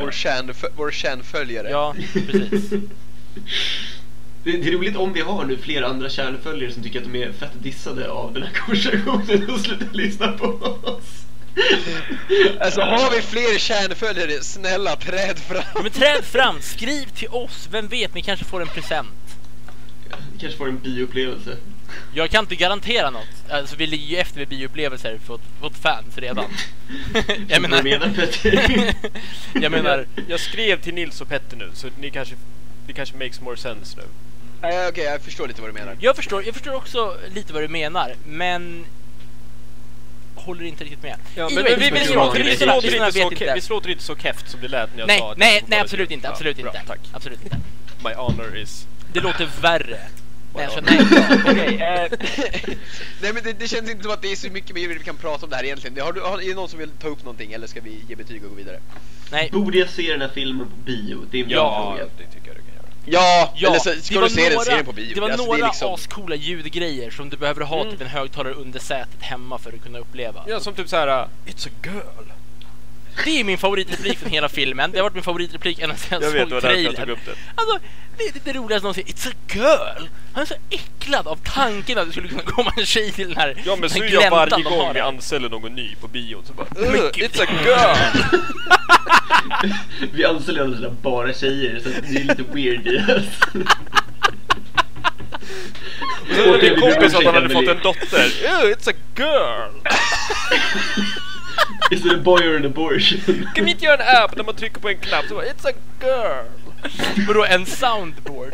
[0.00, 1.70] Vår, kärn, vår kärnföljare.
[1.70, 1.94] Ja,
[2.26, 2.70] precis.
[4.44, 7.32] Det, är roligt om vi har nu flera andra kärnföljare som tycker att de är
[7.32, 11.22] fett dissade av den här konversationen och slutar lyssna på oss.
[12.60, 15.82] Alltså har vi fler kärnföljare, snälla träd fram.
[15.82, 17.68] Men träd fram, skriv till oss.
[17.72, 19.08] Vem vet, ni kanske får en present.
[20.32, 21.56] Vi kanske får en bioupplevelse.
[22.14, 23.50] Jag kan inte garantera något.
[23.50, 26.44] Alltså vi ligger ju efter med bioupplevelser för fått fans redan.
[27.48, 28.94] jag menar Petter?
[29.62, 32.34] jag menar, Jag skrev till Nils och Petter nu så ni kanske,
[32.86, 34.04] det kanske makes more sense nu.
[34.62, 35.96] Nej, Okej, jag förstår lite vad du menar.
[36.00, 38.84] jag förstår, jag förstår också lite vad du menar, men
[40.34, 41.16] håller inte riktigt med.
[41.34, 42.64] Ja, men, Anyway, men vi, låter, vi, inte
[43.12, 43.54] så, inte.
[43.54, 45.80] vi låter inte så keft som det lät när jag Nej, sa att nej, nej
[45.80, 46.82] absolut inte, Ja, absolut bra, inte.
[46.86, 47.00] Tack.
[47.12, 47.56] Absolut inte.
[48.04, 48.86] My honor is...
[49.12, 49.98] Det låter värre.
[50.54, 50.84] Nej, så, Well.
[50.84, 51.38] nej.
[51.46, 52.18] Okej, eh,
[53.22, 55.16] Nej men det, det känns inte som att det är så mycket mer vi kan
[55.16, 56.00] prata om det här egentligen.
[56.04, 58.16] Har du, har, är det någon som vill ta upp någonting eller ska vi ge
[58.16, 58.80] betyg och gå vidare?
[59.32, 59.48] nej.
[59.52, 61.18] Borde jag se den här filmen på bio?
[61.30, 62.10] Det är min Ja, fråga.
[62.18, 62.41] det
[63.04, 65.14] Ja, Ja, eller så, det ska var du se den några- serien på bio?
[65.14, 67.92] Det var Alltså, några liksom- ascoola ljudgrejer som du behöver ha Mm.
[67.92, 70.44] typ en högtalare under sätet hemma för att kunna uppleva.
[70.46, 71.28] Ja, som typ så här.
[71.46, 72.24] It's a girl.
[73.24, 74.90] Det är min favoritreplik från hela filmen.
[74.92, 76.96] Det har varit min favoritreplik ända sedan jag, Jag vet, såg det var därför jag
[76.96, 77.06] trailern.
[77.08, 77.32] tog upp det.
[77.54, 77.78] Alltså,
[78.18, 79.04] det är det roligaste någonsin.
[79.06, 80.06] It's a girl!
[80.34, 83.36] Han är så äcklad av tanken att det skulle kunna komma en tjej till den
[83.36, 86.52] här Ja men så är jag varje gång vi anställer någon ny på bion så
[86.52, 87.96] bara "Ugh, It's a girl!
[90.12, 93.54] Vi anställer ju sådär bara tjejer så det är lite weird i oss.
[96.30, 98.24] Och så var din vi kompis att han hade fått en dotter.
[98.44, 99.80] Ugh, it's a girl!
[101.92, 103.20] Is it a boy or an abortion?
[103.54, 105.68] Kan vi inte göra en app där man trycker på en knapp så bara It's
[105.68, 106.44] a girl!
[107.26, 108.52] Vadå, en soundboard?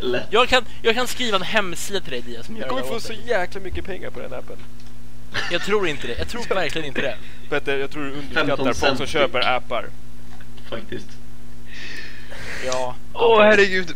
[0.00, 0.26] Lätt.
[0.30, 3.00] Jag kan, jag kan skriva en hemsida till dig Diaz som Du gör kommer få
[3.00, 4.56] så jäkla mycket pengar på den appen.
[5.50, 6.18] Jag tror inte det.
[6.18, 7.16] Jag tror verkligen inte det.
[7.48, 9.86] Petter, jag tror du 15 underskattar folk cent som köper appar.
[10.70, 11.08] Faktiskt.
[12.66, 12.96] Ja.
[13.12, 13.94] Åh herregud.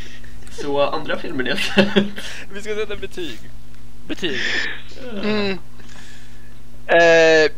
[0.50, 1.54] Så andra filmer ni?
[2.52, 3.38] Vi ska sätta betyg.
[4.06, 4.40] Betyg.
[5.22, 5.58] Mm.
[6.86, 7.50] Eh,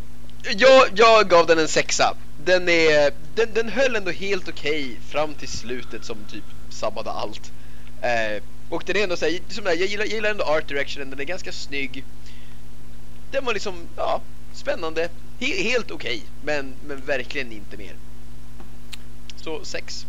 [0.42, 2.14] jag, jag gav den en sexa.
[2.44, 7.53] Den, är, den, den höll ändå helt okej fram till slutet som typ sabbade allt.
[8.03, 11.11] Eh, och den är ändå såhär, som där, jag gillar, jag gillar ändå art directionen,
[11.11, 12.05] den är ganska snygg.
[13.31, 14.20] Den var liksom, ja,
[14.53, 15.09] spännande.
[15.40, 17.94] he helt okej, men, men verkligen inte mer.
[19.37, 20.07] Så sex.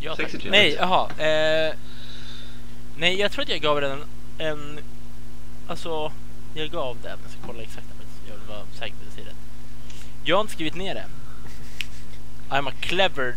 [0.00, 0.34] Ja, Sex.
[0.50, 1.10] Nej, jaha.
[1.10, 1.74] Eh,
[2.96, 3.90] nej, jag tror att jag gav den
[4.38, 4.78] en, en...
[5.66, 6.12] Alltså,
[6.54, 7.18] jag gav den...
[7.22, 7.91] Jag ska kolla exakt.
[8.52, 9.36] Jag vara säker på att jag säger rätt.
[10.24, 11.04] Jag har inte skrivit ner det.
[12.50, 13.36] I'm a clever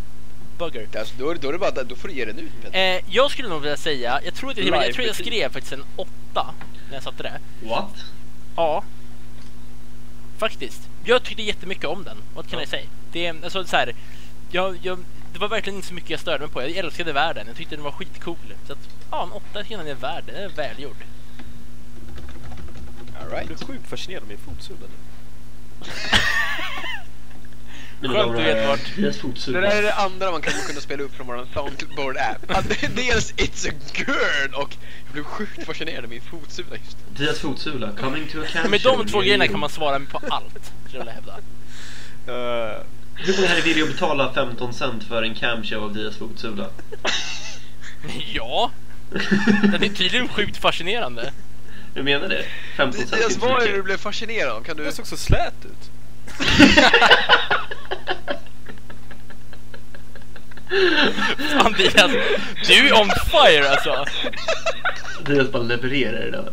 [0.57, 0.87] bugger.
[0.99, 2.95] Alltså, då, då, är det bara, då får du ge den ut Petter.
[2.97, 4.19] Eh, jag skulle nog vilja säga...
[4.25, 6.53] Jag tror att jag, jag, tror jag skrev faktiskt en åtta
[6.87, 7.39] när jag satte det.
[7.69, 7.91] What?
[8.55, 8.83] Ja.
[10.37, 10.89] Faktiskt.
[11.03, 12.17] Jag tyckte jättemycket om den.
[12.35, 12.63] What can Ja.
[12.65, 12.83] I say?
[13.11, 13.95] Det, är- alltså, så här,
[14.51, 14.99] jag, jag,
[15.33, 16.61] det var verkligen inte så mycket jag störde mig på.
[16.61, 17.47] Jag älskade världen.
[17.47, 18.37] Jag tyckte den var skitcool.
[18.67, 18.79] Så att,
[19.11, 20.23] ja, en åtta tycker jag den är värd.
[20.25, 20.97] Den är välgjord.
[23.21, 25.04] All Jag blir sjukt fascinerad av min fotsula nu.
[28.01, 29.45] Skönt, damer och du vet herrar, vart.
[29.45, 32.51] Det där är det andra man kan kunna spela upp från vår Soundboard app.
[32.57, 36.77] Att det är dels It's a girl och jag blev sjukt fascinerad av min fotsula
[36.85, 36.97] just.
[37.17, 40.71] Dias fotsula, coming to a Med de två grejerna kan man svara på allt.
[40.87, 41.33] Skulle jag hävda.
[42.27, 42.81] Uh,
[43.15, 46.69] Hur många villiga att betala 15 cent för en camshow av Dias fotsula?
[48.33, 48.71] Ja.
[49.63, 51.31] Den är tydligen sjukt fascinerande.
[51.95, 52.45] Du menar det?
[52.77, 54.63] 15 cent är Dias, inte vad är det du blev fascinerad av?
[54.63, 54.83] Kan du...
[54.83, 55.89] den såg så slät ut.
[61.51, 62.11] Fan Diaz,
[62.67, 64.05] du är on fire alltså.
[65.25, 66.51] Dias bara levererar det där.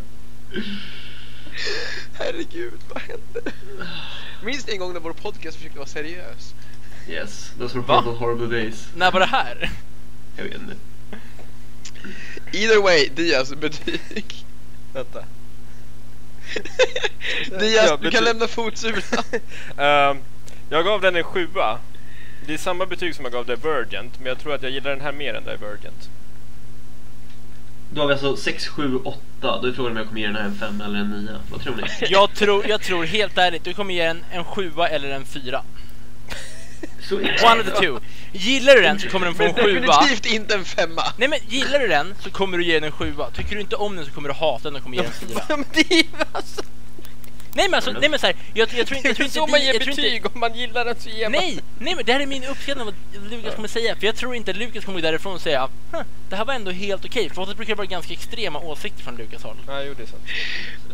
[2.18, 3.52] Herregud, vad hände?
[4.44, 6.54] Minns en gång när vår podcast försökte vara seriös?
[7.08, 8.00] Yes, those were Va?
[8.00, 8.86] horrible, horrible days.
[8.96, 9.70] När var det här?
[10.36, 10.76] Jag vet inte.
[12.52, 14.44] Either way, Dias betyg.
[14.92, 15.24] Vänta.
[17.60, 19.02] Dias, du kan lämna fotsulan.
[19.32, 20.18] uh, ehm,
[20.70, 21.78] jag gav den en sjua.
[22.46, 25.00] Det är samma betyg som jag gav Divergent, men jag tror att jag gillar den
[25.00, 26.08] här mer än Divergent.
[27.94, 29.18] Då har vi alltså 6, 7, 8.
[29.40, 31.30] Då är frågan om jag kommer ge den här en 5 eller en 9.
[31.50, 31.82] Vad tror ni?
[32.08, 35.62] jag, tror, jag tror helt ärligt, du kommer ge en, en 7 eller en 4.
[37.10, 38.00] One of the two.
[38.32, 40.00] Gillar du den så kommer den få en sjua.
[40.00, 41.02] definitivt inte en femma.
[41.16, 43.30] Nej men gillar du den så kommer du ge den en sjua.
[43.30, 45.12] Tycker du inte om den så kommer du hata den och kommer ge den
[45.58, 46.42] en fyra.
[47.54, 49.60] Nej men alltså, nej men såhär, jag, jag tror inte, jag tror inte så man
[49.62, 51.32] ger betyg, Inte, om man gillar den så ger man...
[51.32, 53.96] nej, nej men det här är min uppskattning av vad Lukas kommer säga.
[53.96, 56.54] För jag tror inte att Lukas kommer gå därifrån och säga "Huh, det här var
[56.54, 57.30] ändå helt okej.
[57.30, 59.56] För det brukar vara ganska extrema åsikter från Lukas håll.
[59.66, 60.22] Nej, jo det är sant.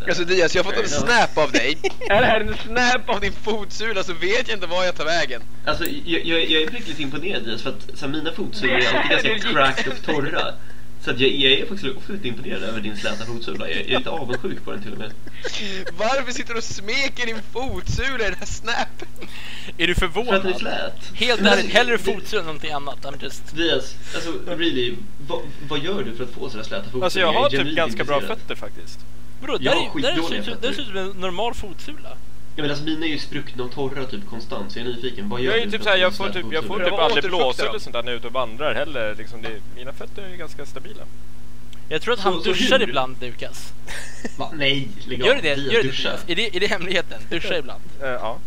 [0.09, 1.79] Alltså Dias, jag har fått en snap av dig.
[2.09, 5.05] Är det här en snap av din fotsula så vet jag inte var jag tar
[5.05, 5.43] vägen.
[5.67, 8.97] Alltså, jag, jag, jag är riktigt imponerad Dias för att så här, mina fotsulor är
[8.97, 10.55] alltid ganska cracked och torra.
[11.05, 13.69] Så att jag, jag är faktiskt lite imponerad över din släta fotsula.
[13.69, 15.13] Jag, jag är lite avundsjuk på den till och med.
[15.99, 19.09] Varför sitter du och smeker din fotsula i den här snappen?
[19.79, 20.59] Är du För att den är förvånad?
[20.61, 21.13] slät.
[21.15, 23.05] Helt ärligt, hellre fotsula än någonting annat.
[23.05, 23.57] I'm just...
[23.57, 24.95] Dias, alltså really,
[25.29, 27.05] vad, vad gör du för att få sådär släta fotsulor?
[27.05, 28.99] Alltså jag har typ genuint ganska bra fötter faktiskt.
[29.47, 32.17] Jag Där, är- där ser där ser ut som en normal fotsula.
[32.59, 35.29] Ja, men alltså mina är ju spruckna och torra typ konstant så jag är nyfiken.
[35.29, 36.85] Vad gör Jag är du ju typ såhär, att jag få får typ, jag får
[36.85, 39.15] typ aldrig blåsor eller sånt där när jag är ute och vandrar heller.
[39.15, 41.03] Liksom det, mina fötter är ju ganska stabila.
[41.89, 42.89] Jag tror att han så duschar hur?
[42.89, 43.73] ibland, Lukas.
[44.39, 44.51] Va?
[44.55, 45.43] Nej, lägg Gör av.
[45.43, 45.55] det det?
[45.55, 46.57] Dias Gör det, är det?
[46.57, 47.23] Är det hemligheten?
[47.31, 47.81] Duscha ibland?
[48.03, 48.39] Eh, ja.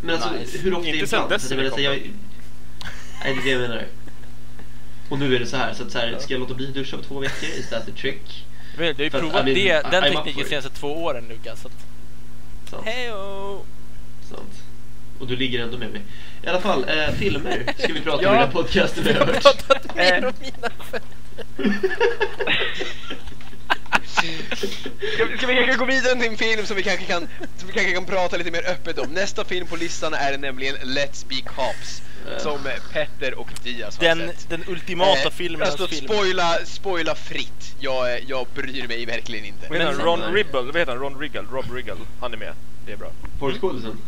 [0.00, 0.58] Men alltså, Nice.
[0.58, 1.30] hur ofta Inte är sen ibland?
[1.30, 1.94] dess Så att jag det menar, så kom jag...
[3.24, 3.86] Nej, det är det jag menar.
[5.08, 6.96] Och nu är det så här, så att så här, ska jag låta bli duscha
[6.96, 7.48] på två veckor?
[7.48, 8.44] Is that the trick?
[8.76, 11.60] Du har ju provat I mean, det, den tekniken senaste två åren, Lukas.
[11.60, 11.85] Så att...
[12.70, 12.86] Sant.
[12.86, 13.60] Hejo!
[14.30, 14.62] Sant.
[15.18, 16.02] Och du ligger ändå med mig.
[16.44, 18.28] I alla fall, eh, filmer ska vi prata Ja.
[18.28, 20.70] om i den här podcasten vi har pratat mer om mina
[24.56, 27.72] Ska, ska vi kanske gå vidare till en film som vi kanske kan, som vi
[27.72, 29.10] kanske kan prata lite mer öppet om.
[29.10, 32.02] Nästa film på listan är nämligen Let's Be Cops.
[32.38, 32.58] Som
[32.92, 34.48] Petter och Diaz har Den, sett.
[34.48, 36.04] den ultimata Eh, filmen alltså, film.
[36.08, 37.74] spoila, spoila fritt.
[37.80, 39.66] Jag, jag bryr mig verkligen inte.
[39.70, 39.94] Men- han?
[39.98, 40.32] Ron.
[40.34, 40.60] Ribble?
[40.60, 41.00] Vad heter han?
[41.02, 41.42] Ron Riggle?
[41.52, 41.94] Rob Riggle?
[42.20, 42.52] Han är med.
[42.86, 43.10] Det är bra.
[43.38, 43.98] Porrskådisen?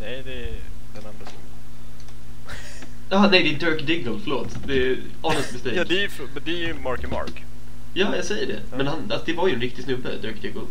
[0.00, 0.52] Nej, det är
[0.94, 1.34] den andra som...
[3.10, 4.48] Jaha, nej det är Dirk Diggle, förlåt.
[4.66, 5.76] Det är honest mistake.
[5.76, 7.44] Ja, det är ju fr- det är ju Marky Mark.
[7.98, 8.76] Ja, jag säger det.
[8.76, 10.62] Men han, alltså, det var ju en riktig snubbe, Dirk Diggle.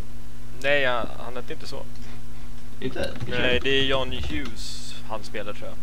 [0.63, 1.83] Nej, han, han hette inte så.
[2.79, 3.11] Inte?
[3.27, 5.75] Nej, det är John Hughes han spelar tror jag.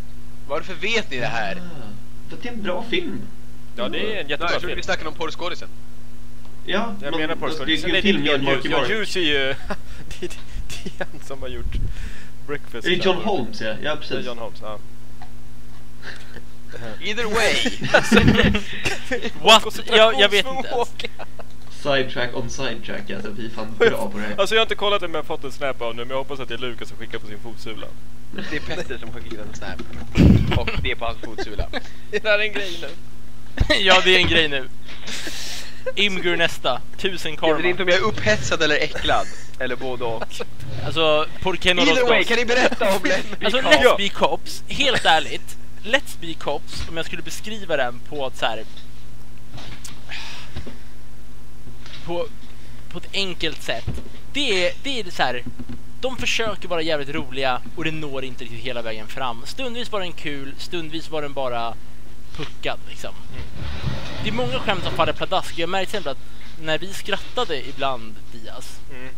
[0.49, 1.57] Varför vet ni det här?
[1.57, 3.21] Ah, för att det är en bra film.
[3.77, 4.77] Ja, det är en jättebra jag trodde film.
[4.77, 5.69] vi snackade om porrskådisen.
[6.67, 7.77] Ja, Jag men, menar på alltså, det.
[7.83, 8.65] det är det film med John Hughes.
[8.65, 8.85] John.
[8.85, 9.55] Hughes är ju...
[10.21, 10.31] det, är,
[10.69, 11.75] det han som har gjort
[12.47, 13.17] Breakfast Är det John.
[13.17, 13.61] Holmes?
[13.61, 14.27] Ja, ja Det är precis.
[14.27, 14.79] John Holmes, ja.
[17.01, 17.55] Either way.
[19.43, 19.81] What?
[19.87, 20.89] Jag, jag vet inte ens.
[21.83, 24.35] Sidetrack on sidetrack, alltså vi är fan bra på det här.
[24.39, 26.19] Alltså jag har inte kollat om jag har fått en snap av nu, men jag
[26.19, 27.87] hoppas att det är Lukas som skickar på sin fotsula.
[28.51, 29.81] Det är Petter som har skickat en snap.
[30.59, 31.67] Och det är på hans fotsula.
[32.11, 32.89] Det där är en grej nu.
[33.81, 34.69] ja, det är en grej nu.
[35.95, 37.69] Imgur nästa, tusen Jag vet karma.
[37.69, 39.27] inte om jag är upphetsad eller äcklad.
[39.59, 40.25] Eller både och.
[40.87, 42.29] Alltså, por qué no los Either way, dos?
[42.29, 43.77] kan ni berätta om Let's Be Alltså Cops?
[43.77, 45.57] Let's Be Cops, helt ärligt.
[45.85, 48.65] Let's Be Cops, om jag skulle beskriva den på ett så här.
[52.07, 52.27] På,
[52.89, 54.03] på ett enkelt sätt.
[54.33, 55.45] Det är, det är så här.
[56.01, 59.43] De försöker vara jävligt roliga och det når inte riktigt hela vägen fram.
[59.47, 61.75] Stundvis var den kul, stundvis var den bara
[62.37, 63.15] puckad liksom.
[64.23, 65.59] Det är många skämt som faller pladask.
[65.59, 69.09] Jag märkte till exempel att när vi skrattade ibland, Diaz, Mm.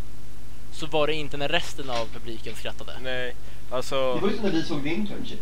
[0.73, 2.93] så var det inte när resten av publiken skrattade.
[3.03, 3.35] Nej,
[3.71, 4.15] alltså...
[4.15, 5.41] Det var ju som när vi såg The Internship.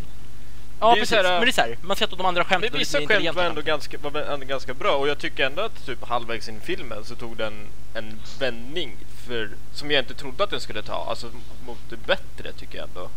[0.83, 1.11] Ja, precis.
[1.11, 2.69] men det är så här, man skrattar åt de andra skämten.
[2.71, 5.85] Men vissa skämt var ändå ganska, var ändå ganska bra och jag tycker ändå att
[5.85, 10.43] typ halvvägs in i filmen så tog den en vändning för, som jag inte trodde
[10.43, 11.05] att den skulle ta.
[11.09, 11.31] Alltså
[11.65, 13.09] mot det bättre tycker jag ändå.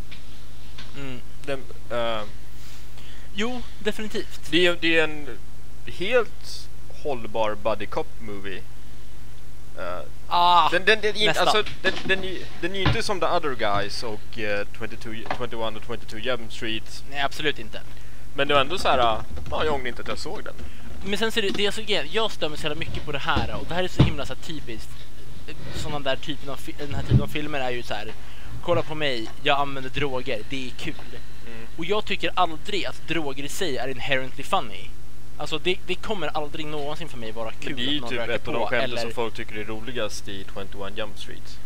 [0.96, 1.20] Mm.
[1.46, 2.22] Den, eh,
[3.34, 4.50] Jo, definitivt.
[4.50, 5.28] det, är, det är en
[5.86, 6.68] helt
[7.02, 8.62] hållbar buddy cop movie.
[9.78, 11.48] Eh, Ah, den, den, den, nästan.
[11.48, 12.20] alltså, den, den,
[12.60, 16.52] den är ju inte som The Other Guys och eh, 22, 21 och 22 Jump
[16.52, 17.04] Street.
[17.10, 17.80] nej absolut inte.
[18.34, 19.24] Men det var ändå så här, ja,
[19.64, 20.54] jag ångrar inte att jag såg den.
[21.04, 23.04] Men sen så är det, det är så grejen, jag stör mig så jävla mycket
[23.04, 24.90] på det här och det här är så himla så här, typiskt.
[25.74, 28.12] Sådana där typen av, den här typen av filmer är ju så här.
[28.62, 30.94] Kolla på mig, jag använder droger, det är kul.
[31.46, 31.66] Mm.
[31.76, 34.90] Och jag tycker aldrig att droger i sig är inherently funny.
[35.38, 38.00] Alltså det, det kommer aldrig någonsin för mig vara kul Men det är ju att
[38.02, 39.02] någon typ röker ett av på de skämten eller...
[39.02, 41.58] som folk tycker är roligast i 21 Jump Street.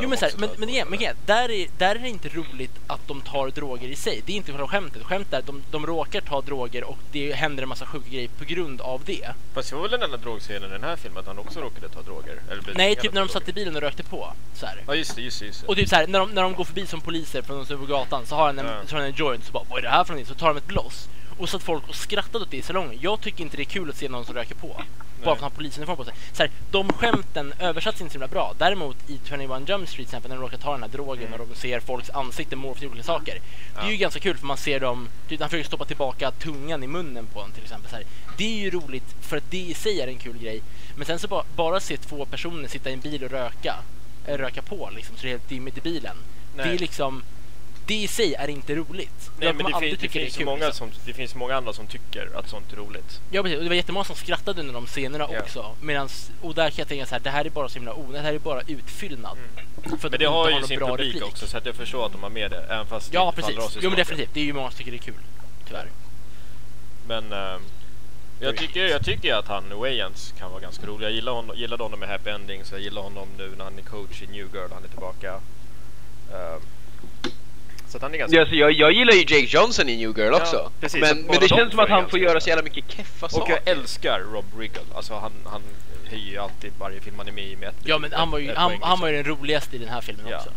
[0.00, 2.08] Jo men, så här, också men, men, igen, men igen, där, är, där är det
[2.08, 4.22] inte roligt att de tar droger i sig.
[4.26, 5.02] Det är inte själva skämtet.
[5.02, 8.28] Skämtet är att de, de råkar ta droger och det händer en massa sjuka grejer
[8.38, 9.28] på grund av det.
[9.54, 11.88] Fast det var väl den enda drogscenen i den här filmen att han också råkade
[11.88, 12.40] ta droger?
[12.50, 14.32] Eller Nej, typ att när de satt i bilen och rökte på.
[14.54, 14.82] Så här.
[14.86, 15.46] Ja just det, just det.
[15.46, 15.66] Just det.
[15.66, 17.86] Och typ så här, när de, när de går förbi som poliser från de på
[17.86, 18.72] gatan så har han en, Ja.
[18.86, 20.34] så har han en joint så bara vad är det här för någonting?
[20.34, 21.08] Så tar de ett bloss.
[21.38, 22.98] Och satt folk och skrattade åt det i salongen.
[23.02, 24.66] Jag tycker inte det är kul att se någon som röker på.
[24.66, 26.14] Bara för att han har polisuniform på sig.
[26.32, 28.54] Så här, de skämten översätts inte så himla bra.
[28.58, 31.40] Däremot i 21 Jump Street till exempel när de råkar ta den här drogen Mm.
[31.40, 33.38] och de ser folks ansikten morfa till olika saker.
[33.74, 36.82] Det är ju ganska kul för man ser dem, typ han försöker stoppa tillbaka tungan
[36.82, 37.90] i munnen på en till exempel.
[37.90, 38.04] Så här.
[38.36, 40.62] Det är ju roligt för att det i sig är en kul grej.
[40.96, 43.74] Men sen så bara, bara se två personer sitta i en bil och röka,
[44.26, 46.16] äh, röka på liksom så det är helt dimmigt i bilen.
[46.56, 46.74] Det Nej.
[46.74, 47.22] är liksom,
[47.88, 49.30] det i sig är inte roligt.
[49.38, 50.92] Nej jag men det, fin, det, finns ju kul, många liksom.
[50.92, 53.20] som, det finns många andra som tycker att sånt är roligt.
[53.30, 55.40] Ja precis, och det var jättemånga som skrattade under de scenerna Ja.
[55.40, 55.76] också.
[55.80, 58.12] Medans, och där kan jag tänka så här, det här är bara så himla onödigt,
[58.12, 59.38] det här är bara utfyllnad.
[59.82, 61.24] För att Men de det inte har ju sin bra publik replik.
[61.32, 62.64] också så att jag förstår att de har med det.
[62.70, 64.90] Även fast Ja det precis, i jo men definitivt, det är ju många som tycker
[64.90, 65.22] det är kul.
[65.66, 65.86] Tyvärr.
[67.06, 67.60] Men ehm,
[68.40, 71.06] jag, tycker, jag tycker att han Wayans kan vara ganska rolig.
[71.06, 72.72] Jag gillar honom, gillade honom med Happy Endings.
[72.72, 74.70] Jag gillar honom nu när han är coach i New Girl.
[74.72, 75.40] Han är tillbaka.
[76.34, 76.60] Ehm,
[77.88, 78.36] så att han är ganska...
[78.36, 80.70] Ja, alltså, jag, jag gillar ju Jake Johnson i New Girl Ja, också.
[80.80, 82.84] precis, men så men det de känns som att han får göra så jävla mycket
[82.92, 83.52] keffa Och saker.
[83.64, 84.80] jag älskar Rob Riggle.
[84.94, 85.62] Alltså han, han
[86.10, 88.38] höjer ju alltid varje film han är med i med ett Ja men han var
[88.38, 89.30] ju, ett han, han var ju liksom.
[89.32, 90.36] den roligaste i den här filmen Ja.
[90.36, 90.50] också.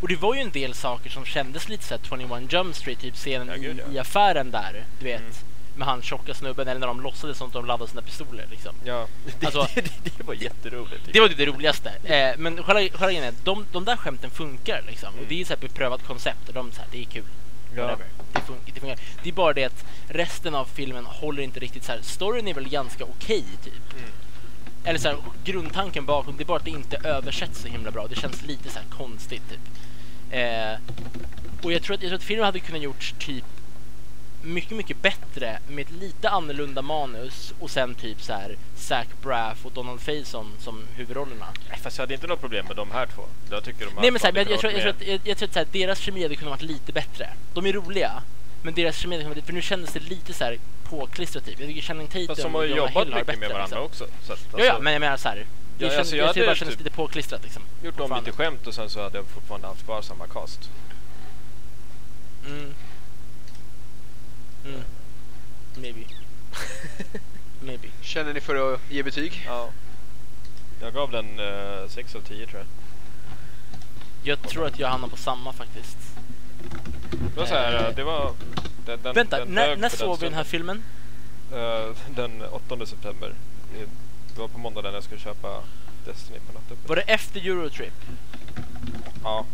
[0.00, 3.14] Och det var ju en del saker som kändes lite såhär 21 Jump Street, typ
[3.14, 3.92] scenen Ja, gud, i, ja.
[3.94, 5.20] i affären där, du vet.
[5.20, 5.32] Mm.
[5.76, 8.74] Med han tjocka snubben, eller när de låtsades som att de laddade sina pistoler liksom.
[8.84, 9.06] Ja,
[9.40, 11.08] det, Alltså- det, det, det var jätteroligt.
[11.12, 11.90] Det var det roligaste.
[12.04, 15.14] Eh, men själva själva grejen är, de, de där skämten funkar liksom.
[15.14, 17.24] Och det är så här beprövat koncept och de så här, det är kul.
[17.76, 17.98] Ja.
[18.32, 18.98] Det, fun det funkar.
[19.22, 21.98] Det är bara det att resten av filmen håller inte riktigt så här.
[22.02, 23.92] Storyn är väl ganska okej typ.
[23.98, 24.10] Mm.
[24.84, 28.06] Eller så här, grundtanken bakom, det är bara att det inte översätts så himla bra.
[28.06, 29.60] Det känns lite så här konstigt typ.
[30.30, 30.78] Eh,
[31.62, 33.44] och jag tror, att, jag tror att filmen hade kunnat gjorts typ
[34.44, 39.66] mycket, mycket bättre med ett lite annorlunda manus och sen typ så här Zach Braff
[39.66, 41.46] och Donald Faison som huvudrollerna.
[41.70, 43.22] Nej, Fast jag hade inte något problem med de här två.
[43.50, 45.36] Jag tycker de Nej men så här, jag, jag, tror, jag, tror att, jag, jag
[45.38, 47.28] tror att så här, deras kemi hade kunnat varit lite bättre.
[47.54, 48.22] De är roliga,
[48.62, 51.60] men deras kemi hade kunnat varit, för nu kändes det lite så här påklistrat typ.
[51.60, 52.26] Jag tycker Channing med.
[52.26, 54.06] Fast Tatum de har och Jonah jobbat Hill har mycket med bättre, varandra liksom.
[54.06, 54.26] också.
[54.26, 55.36] Så att, Ja, ja, alltså, men jag menar så här.
[55.36, 57.62] Det, Ja, känns, alltså, jag jag, tycker bara kändes typ- lite påklistrat liksom.
[57.82, 58.30] gjort fortfarande.
[58.30, 60.70] lite skämt och sen så hade jag fortfarande haft kvar samma cast.
[62.46, 62.74] Mm.
[64.64, 64.80] Mm.
[65.76, 66.00] Maybe.
[67.60, 67.88] Maybe.
[68.02, 69.44] Känner ni för att ge betyg?
[69.46, 69.68] Ja.
[70.80, 72.66] Jag gav den uh, 6 av 10 tror jag.
[74.22, 75.96] Jag tror att jag hamnar på samma faktiskt.
[77.34, 78.32] Det var så här, Eh, eh, det var...
[78.86, 80.82] Den, den, Vänta, den när, när såg vi den här filmen?
[81.52, 83.34] Eh, den 8 september.
[83.72, 83.88] Det-
[84.40, 85.62] var på måndagen jag skulle köpa
[86.04, 86.76] Destiny på natten.
[86.86, 87.92] Var det efter Eurotrip?
[89.24, 89.46] Ja.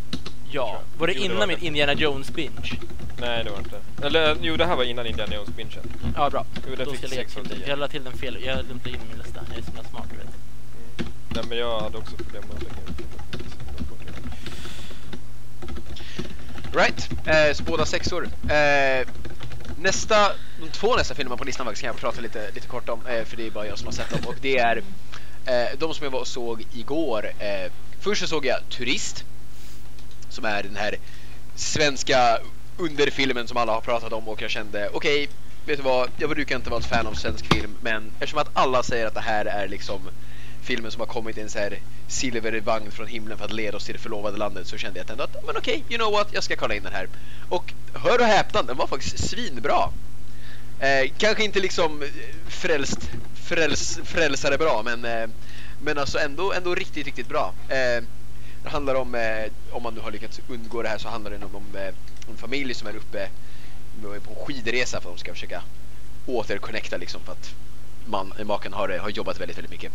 [0.51, 0.81] Ja.
[0.99, 1.59] Var det Jo, det innan var min.
[1.59, 2.79] Indiana Jones binge?
[3.21, 3.81] Nej, det var inte.
[4.03, 5.73] Eller jo, det här var innan Indiana Jones bingen.
[6.17, 6.45] Ja, bra.
[6.69, 7.59] Jo, den Då fick ska jag lägga sex av till den.
[7.59, 7.69] tio.
[7.69, 8.39] Jag la till den fel.
[8.45, 9.41] Jag hade inte in min lista.
[9.49, 10.27] Jag är så himla smart, du vet.
[10.27, 11.13] Mm.
[11.35, 12.95] Nej, men jag hade också problem med att lägga in
[16.73, 18.29] Right, eh, så båda sexor.
[18.51, 19.09] Eh,
[19.79, 23.07] nästa, de två nästa filmer på listan faktiskt kan jag prata lite, lite kort om,
[23.07, 24.21] eh, för det är bara jag som har sett dem.
[24.27, 24.83] Och det är
[25.47, 27.27] Eh, de som jag var och såg igår.
[27.39, 29.25] Eh, först så såg jag Turist.
[30.29, 30.95] Som är den här
[31.55, 32.39] svenska
[32.81, 35.29] under filmen som alla har pratat om och jag kände okej,
[35.67, 36.11] vet du vad?
[36.17, 39.15] Jag brukar inte vara ett fan av svensk film men eftersom att alla säger att
[39.15, 40.01] det här är liksom
[40.63, 43.85] filmen som har kommit i en så här silvervagn från himlen för att leda oss
[43.85, 46.45] till det förlovade landet så kände jag ändå att men okej, you know what, jag
[46.45, 47.09] ska kolla in den här.
[47.49, 49.89] Och hör och häpna, den var faktiskt svinbra.
[50.81, 52.09] Eh, kanske inte liksom eh,
[52.49, 55.29] frälst, fräls, frälsare bra men, eh,
[55.83, 57.53] men alltså ändå, ändå riktigt, riktigt bra.
[57.69, 58.05] Eh,
[58.63, 61.37] det handlar om, eh, om man nu har lyckats undgå det här så handlar det
[61.37, 61.95] om, om eh,
[62.31, 65.63] en familj som är uppe eh, på en skidresa för att de ska försöka
[66.27, 67.55] återconnecta liksom för att
[68.07, 69.93] man, maken har, eh, har jobbat väldigt, väldigt mycket.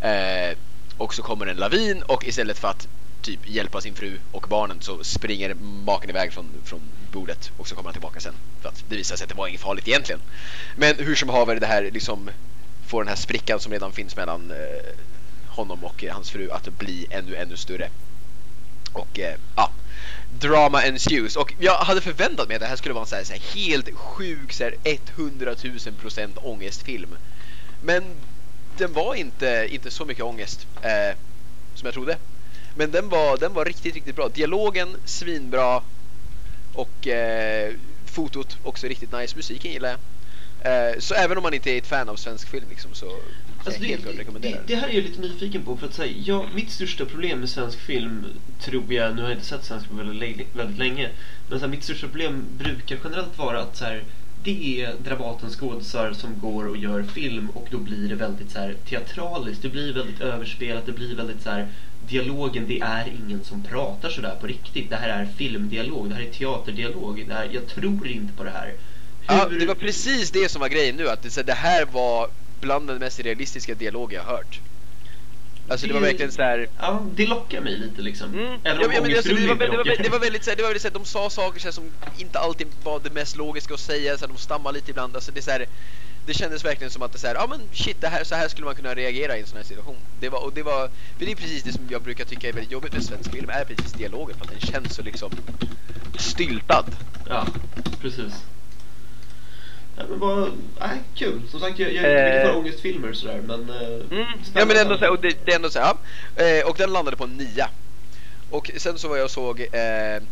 [0.00, 0.58] Eh,
[0.96, 2.88] och så kommer en lavin och istället för att
[3.22, 6.80] typ hjälpa sin fru och barnen så springer maken iväg från, från
[7.12, 8.34] bordet och så kommer han tillbaka sen.
[8.62, 10.20] För att det visar sig att det var inget farligt egentligen.
[10.76, 12.30] Men hur som haver det här liksom
[12.86, 14.56] får den här sprickan som redan finns mellan eh,
[15.58, 17.90] honom och eh, hans fru att bli ännu, ännu större.
[18.92, 19.70] Och eh, ja,
[20.40, 21.36] drama ensues.
[21.36, 23.40] Och jag hade förväntat mig att det här skulle vara en så här, så här
[23.54, 27.16] helt sjuk, så här 100 000% ångestfilm.
[27.82, 28.04] Men
[28.78, 31.16] den var inte, inte så mycket ångest eh,
[31.74, 32.16] som jag trodde.
[32.76, 34.28] Men den var, den var riktigt, riktigt bra.
[34.28, 35.82] Dialogen svinbra
[36.74, 37.74] och eh,
[38.06, 39.36] fotot också riktigt nice.
[39.36, 39.98] Musiken gillar jag.
[40.62, 43.16] Eh, så även om man inte är ett fan av svensk film liksom, så
[43.64, 43.96] Alltså det,
[44.40, 47.40] det, det här är jag lite nyfiken på för att säga, ja, mitt största problem
[47.40, 48.24] med svensk film
[48.60, 51.10] tror jag, nu har jag inte sett svensk film väldigt, väldigt länge,
[51.48, 54.04] men så här, mitt största problem brukar generellt vara att så här,
[54.44, 58.58] det är Dramatens skådisar som går och gör film och då blir det väldigt så
[58.58, 61.68] här, teatraliskt, det blir väldigt överspelat, det blir väldigt så här,
[62.08, 64.90] dialogen, det är ingen som pratar sådär på riktigt.
[64.90, 68.50] Det här är filmdialog, det här är teaterdialog, det här, jag tror inte på det
[68.50, 68.72] här.
[69.26, 71.08] Ja, Hur- det var precis det som var grejen nu.
[71.08, 72.28] Att det, så, det här var
[72.60, 74.60] bland den mest realistiska dialog jag har hört.
[75.68, 76.68] Alltså det var Det- verkligen så här.
[76.80, 78.32] Ja, det lockar mig lite liksom.
[78.32, 78.44] Mm.
[78.44, 80.56] Även Ja, om men, men, alltså, det, var, det, var, det var väldigt så här,
[80.56, 81.84] det var väldigt så här, de sa saker så här, som
[82.18, 85.14] inte alltid var det mest logiska att säga, så här, de stammar lite ibland.
[85.14, 85.66] Alltså, det, är så här,
[86.26, 88.48] det kändes verkligen som att det så här, ja men shit, det här, så här
[88.48, 89.96] skulle man kunna reagera i en sån här situation.
[90.20, 92.52] Det var, och det var, för det är precis det som jag brukar tycka är
[92.52, 95.30] väldigt jobbigt med svensk film, är precis dialogen, för att den känns så liksom
[96.18, 96.84] styltad.
[97.28, 97.46] Ja,
[98.00, 98.32] precis.
[99.98, 101.42] Ja, men vad, nej, kul.
[101.50, 102.34] Som sagt, jag, jag är inte Eh.
[102.34, 103.70] mycket för ångestfilmer sådär, men...
[103.70, 104.26] eh, Mm.
[104.54, 105.98] Ja men ändå så och det, det är ändå så ja.
[106.44, 107.70] Eh, Och den landade på en nia.
[108.50, 110.22] Och sen så var jag och såg eh,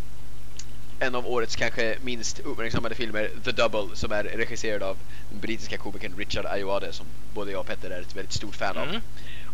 [0.98, 4.96] en av årets kanske minst uppmärksammade filmer, The Double, som är regisserad av
[5.30, 8.76] den brittiska komikern Richard Ayoade som både jag och Petter är ett väldigt stort fan
[8.76, 8.88] av.
[8.88, 9.00] Mm.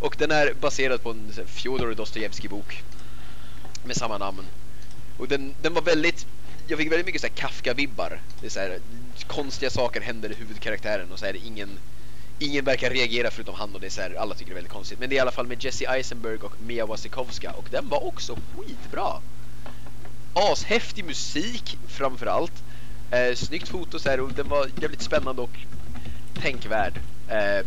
[0.00, 2.82] Och den är baserad på en Fjodor Dostojevskij bok
[3.84, 4.44] med samma namn.
[5.18, 6.26] Och den, den var väldigt,
[6.66, 8.20] jag fick väldigt mycket så här Kafka-vibbar.
[8.40, 8.78] Det är så här,
[9.26, 11.78] konstiga saker händer i huvudkaraktären och så är det ingen
[12.38, 14.72] Ingen verkar reagera förutom han och det är så här, alla tycker det är väldigt
[14.72, 14.98] konstigt.
[14.98, 18.04] Men det är i alla fall med Jesse Eisenberg och Mia Wasikowska och den var
[18.06, 19.20] också skitbra.
[20.34, 22.52] Ashäftig musik framförallt.
[23.10, 25.58] Eh, snyggt foto så här, och den var jävligt spännande och
[26.34, 27.00] tänkvärd.
[27.28, 27.66] Eh,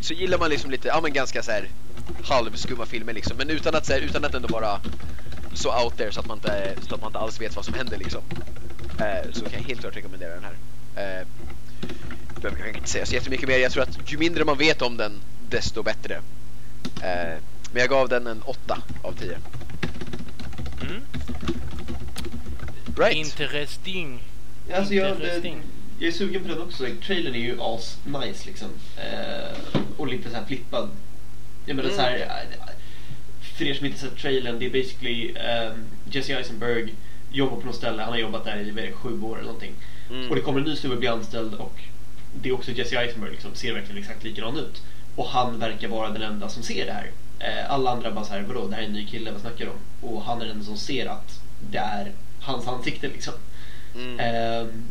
[0.00, 1.68] så gillar man liksom lite, ja men ganska så här
[2.24, 3.36] halvskumma filmer liksom.
[3.36, 4.80] Men utan att, så här, utan att ändå vara
[5.54, 7.74] så out there så att man inte, så att man inte alls vet vad som
[7.74, 8.22] händer liksom.
[9.00, 10.52] Eh, så kan jag helt klart rekommendera den här.
[11.20, 11.26] Eh,
[12.40, 13.58] behöver kanske inte säga så jättemycket mer.
[13.58, 16.14] Jag tror att ju mindre man vet om den, desto bättre.
[17.02, 17.38] Eh,
[17.72, 19.38] men jag gav den en 8 av 10.
[20.80, 21.02] Mm.
[22.96, 23.16] Right.
[23.16, 24.22] Interesting.
[24.74, 25.62] Alltså jag, Interesting.
[25.98, 26.86] jag är sugen på den också.
[27.06, 28.68] Trailern är ju as nice liksom.
[28.96, 30.90] Eh, och lite så här flippad.
[31.66, 31.96] Jag menar Mm.
[31.96, 32.46] så här,
[33.54, 36.94] för er som inte sett trailern, det är basically ehm, Jesse Eisenberg
[37.32, 39.72] jobbar på något ställe, han har jobbat där i det, sju år eller någonting.
[40.10, 40.30] Mm.
[40.30, 41.80] Och det kommer en ny snubbe bli anställd och
[42.42, 44.82] det är också Jesse Eisenberg liksom, ser verkligen exakt likadan ut.
[45.16, 47.10] Och han verkar vara den enda som ser det här.
[47.38, 49.64] Eh, alla andra bara så här, vadå, det här är en ny kille, vad snackar
[49.64, 50.10] du om?
[50.10, 51.40] Och han är den som ser att
[51.70, 53.34] det är hans ansikte liksom.
[53.94, 54.20] Mm.
[54.20, 54.84] Ehm,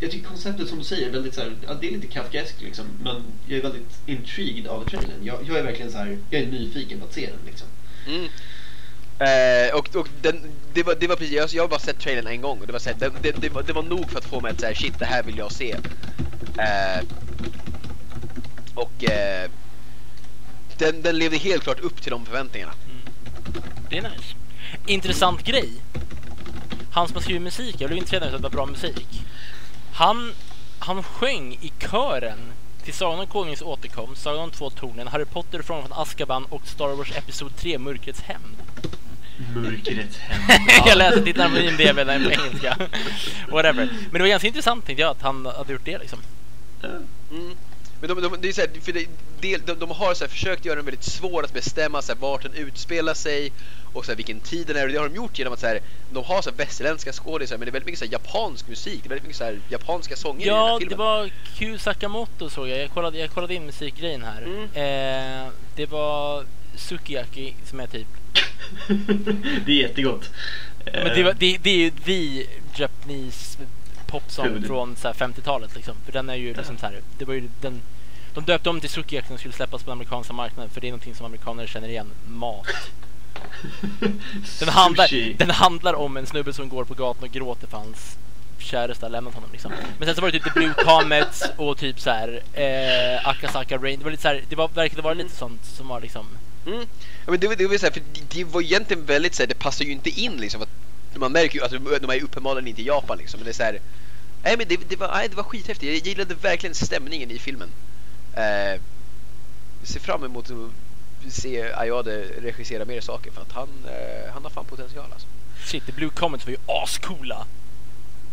[0.00, 2.86] jag tycker konceptet som du säger, väldigt så här, ja, det är lite Kafkaeskt liksom,
[3.02, 5.24] men jag är väldigt intrigued av trailern.
[5.24, 7.68] Jag, jag är verkligen så här, jag är nyfiken på att se den liksom.
[8.06, 8.28] Mm.
[9.18, 10.40] Eh, och och den,
[10.72, 12.72] det, var, det var precis, jag, jag har bara sett trailern en gång och det
[12.72, 14.74] var, här, det, det, det, var, det var nog för att få mig att säga
[14.74, 15.72] shit det här vill jag se.
[16.58, 17.04] Eh,
[18.74, 19.50] och eh,
[20.78, 22.72] den, den levde helt klart upp till de förväntningarna.
[22.72, 23.14] Mm.
[23.90, 24.34] Det är nice.
[24.86, 25.70] Intressant grej.
[26.92, 29.22] Han som har skrivit musik, jag blev intresserad av att det var bra musik.
[29.92, 30.32] Han,
[30.78, 32.38] han sjöng i kören
[32.84, 36.88] till Sagan om Konungens återkomst, Sagan om två tornen, Harry Potter från Azkaban och Star
[36.88, 38.56] Wars Episod 3, Mörkrets hämnd.
[39.54, 40.18] Mörkrets
[40.86, 42.76] jag läste tittar på IMDB på engelska.
[43.50, 43.86] Whatever.
[43.86, 46.18] Men det var ganska intressant tänkte jag att han hade gjort det liksom.
[48.06, 48.92] Men de, de, det är så här, för
[49.40, 52.20] det, de, de har så här, försökt göra den väldigt svår att bestämma så här,
[52.20, 53.52] vart den utspelar sig
[53.92, 54.86] och så här, vilken tid den är.
[54.86, 55.80] Och det har de gjort genom att så här,
[56.12, 59.00] de har så här, västerländska skådisar men det är väldigt mycket så här, japansk musik.
[59.02, 60.98] Det är väldigt mycket så här, japanska sånger i den här Ja, filmen.
[60.98, 62.78] det var Q Sakamoto såg jag.
[62.78, 64.42] Jag kollade, jag kollade in musikgrejen här.
[64.42, 64.62] Mm.
[64.64, 66.44] Eh, det var
[66.76, 68.06] Sukiyaki som är typ...
[69.66, 70.30] det är jättegott.
[70.84, 73.58] Men det, var, det, det är ju vi Japanese
[74.06, 75.94] popsång från så här 50-talet liksom.
[76.04, 77.82] För den är ju liksom så här, det var ju den...
[78.34, 80.90] De döpte om till Sukiyaki som skulle släppas på den amerikanska marknaden för det är
[80.90, 82.06] någonting som amerikaner känner igen.
[82.28, 82.66] Mat.
[84.60, 88.16] Den handlar, den handlar om en snubbe som går på gatan och gråter för hans
[88.58, 89.72] käresta lämnat honom liksom.
[89.98, 93.78] Men sen så var det typ The Blue Comets och typ så här eh, Akasaka
[93.78, 93.98] Rain.
[93.98, 96.26] Det var lite så här, det var verkligen det var lite sånt som var liksom
[96.66, 96.78] Mm.
[97.24, 99.42] Ja, men det, var- det, var så här, för det, det var egentligen väldigt så
[99.42, 100.62] här, det passar ju inte in liksom.
[100.62, 100.68] Att,
[101.16, 103.40] man märker ju att de är uppenbarligen inte i Japan liksom.
[103.40, 103.78] Men det är så här,
[104.44, 105.92] nej men det, det, var, nej, det var skithäftigt.
[105.92, 107.68] Jag gillade verkligen stämningen i filmen.
[108.36, 108.80] Eh,
[109.82, 114.50] ser fram emot att se Ayade regissera mer saker för att han, eh, han har
[114.50, 115.26] fan potential alltså.
[115.64, 117.46] Shit, The Blue Comets var ju ascoola.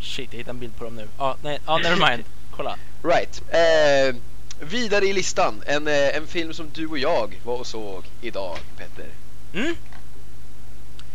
[0.01, 1.07] Shit, jag hittade en bild på dem nu.
[1.17, 2.23] Ja, nej, ja, never mind.
[2.51, 2.77] Kolla.
[3.03, 3.41] Right.
[3.49, 4.15] Eh,
[4.59, 5.63] vidare i listan.
[5.65, 9.05] En, eh, en film som du och jag var och såg idag, Petter.
[9.53, 9.75] Mm?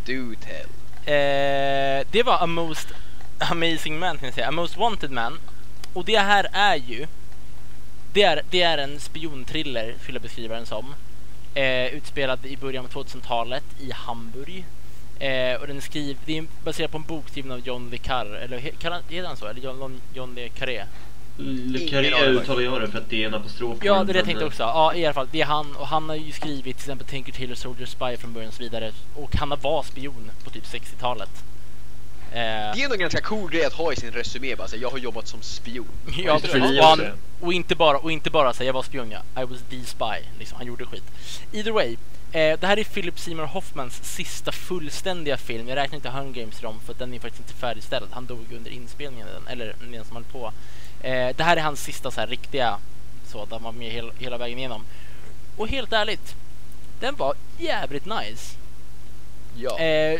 [0.05, 0.69] Do tell.
[1.05, 2.87] Eh, det var A Most
[3.37, 4.47] Amazing Man, kan jag säga.
[4.47, 5.39] A Most Wanted Man.
[5.93, 7.07] Och det här är ju...
[8.13, 10.93] Det är, det är en spionthriller, skulle jag beskriva den som.
[11.53, 14.65] Eh, utspelad i början av 2000-talet i Hamburg.
[15.19, 18.39] Eh, och den skriv, det är baserad på en bok skriven av John Le Carre,
[18.39, 19.47] eller heter han så?
[19.47, 20.83] Eller John, John Le Carré?
[21.37, 23.77] Le Carré uttalar jag det för att det är en apostrof.
[23.83, 24.63] Ja, det är det jag tänkte också.
[24.63, 25.27] Ja, i alla fall.
[25.31, 25.75] Det är han.
[25.75, 28.63] Och han har ju skrivit till exempel Tinker Tailor Soldier Spy från början och så
[28.63, 28.91] vidare.
[29.15, 31.29] Och han var spion på typ 60-talet.
[32.31, 32.37] Eh,
[32.75, 34.89] Det är ändå en ganska cool grej att ha i sin resumé bara, så jag
[34.89, 35.87] har jobbat som spion.
[36.17, 36.39] ja,
[36.81, 37.01] han,
[37.41, 39.41] och inte bara, och inte bara säga jag var spion ja.
[39.41, 40.25] I was the spy.
[40.39, 41.03] Liksom, han gjorde skit.
[41.51, 41.97] Either way.
[42.31, 45.67] Eh, det här är Philip Seymour Hoffmans sista fullständiga film.
[45.67, 48.07] Jag räknar inte Hunger Games dem för att den är faktiskt inte färdigställd.
[48.11, 50.53] Han dog under inspelningen den, eller den som höll på.
[51.01, 52.77] Eh, det här är hans sista så här riktiga
[53.31, 54.83] så, där han var med hela, hela vägen igenom.
[55.57, 56.35] Och helt ärligt,
[56.99, 58.55] den var jävligt nice.
[59.55, 59.79] Ja.
[59.79, 60.19] Eh,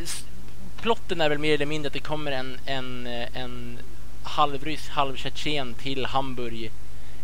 [0.81, 3.79] plotten är väl mer eller mindre att det kommer en, en, eh, en
[4.23, 6.71] halvryss, halvtjetjen till Hamburg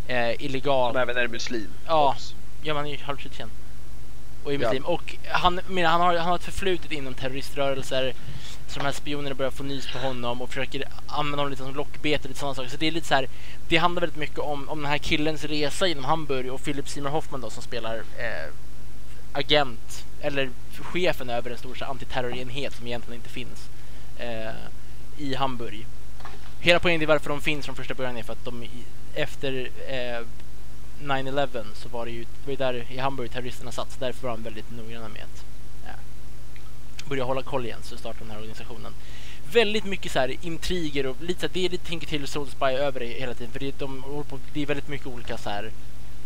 [0.08, 0.93] eh, illegalt.
[0.93, 1.70] Som även är muslim.
[1.88, 2.16] Ja.
[2.64, 3.49] Ja, man är ju halvtjetjen.
[4.43, 4.60] Och är Ja.
[4.60, 4.86] muslim.
[4.86, 8.14] Och han, men han, har, han har ett förflutet inom terroriströrelser.
[8.68, 11.76] Så de här spionerna börjar få nys på honom och försöker använda honom lite som
[11.76, 12.70] lockbete lite sådana saker.
[12.70, 13.28] Så det är lite så här,
[13.70, 17.12] det handlar väldigt mycket om, om den här killens resa genom Hamburg och Philip Seymour
[17.12, 18.54] Hoffman då som spelar eh,
[19.34, 20.50] agent eller
[20.82, 23.70] chefen över en stor antiterrorenhet som egentligen inte finns
[24.18, 24.54] eh,
[25.18, 25.86] i Hamburg.
[26.60, 28.66] Hela poängen till varför de finns från första början är för att de
[29.16, 30.26] efter eh,
[31.02, 34.36] 9-11 så var det ju det var där i Hamburg terroristerna satt så därför var
[34.36, 35.44] de väldigt noggranna med att
[35.86, 35.94] ja,
[37.10, 38.94] börja hålla koll igen så startade den här organisationen.
[39.54, 42.56] Väldigt mycket så här intriger och lite så här, det är lite Tinker Tailor Soldier
[42.56, 45.38] Spy över det hela tiden för det, de håller på, det är väldigt mycket olika
[45.38, 45.72] så här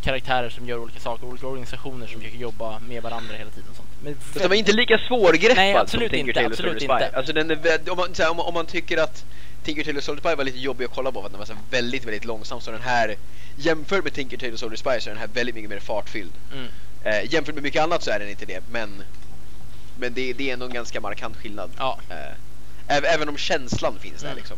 [0.02, 3.70] karaktärer som gör olika saker, olika organisationer som försöker jobba med varandra hela tiden.
[3.70, 3.89] Och sånt.
[4.04, 6.98] Men Fast den var inte lika svårgreppad Nej, som absolut Tinker inte, Tailor absolut Soldier
[6.98, 7.06] Spy.
[7.06, 7.18] inte.
[7.18, 9.26] Alltså den är, om, man, så här, om, om man tycker att
[9.64, 11.54] Tinker Tailor Soldier Spy var lite jobbig att kolla på för att den var så
[11.54, 13.16] här väldigt, väldigt långsam så den här
[13.56, 16.32] jämfört med Tinker Tailor Soldier Spy så är den här väldigt mycket mer fartfylld.
[16.54, 16.68] Mm.
[17.04, 19.04] Eh, jämfört med mycket annat så är den inte det, men
[20.00, 21.70] men det, det är ändå en ganska markant skillnad.
[21.78, 22.00] Ja.
[22.10, 24.38] Eh, äv- även om känslan finns där Mm.
[24.38, 24.58] liksom.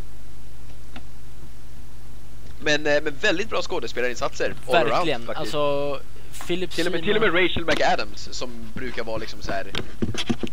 [2.60, 5.26] Men, eh, men väldigt bra skådespelarinsatser all around, Verkligen.
[5.26, 5.40] faktiskt.
[5.56, 6.00] Alltså,
[6.48, 9.68] Philip till, och med, till och med Rachel McAdams som brukar vara liksom så här.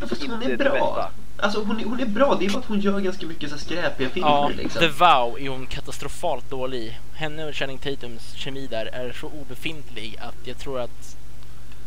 [0.00, 1.10] Fast hon är bra.
[1.38, 3.58] Alltså hon är, hon är bra, det är bara att hon gör ganska mycket så
[3.58, 4.80] skräpiga filmer Ja, liksom.
[4.80, 7.00] The Vow är hon katastrofalt dålig.
[7.14, 11.16] Henne och Channing Tatums kemi där är så obefintlig att jag tror att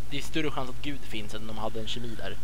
[0.10, 2.36] det är större chans att Gud finns än om de hade en kemi där.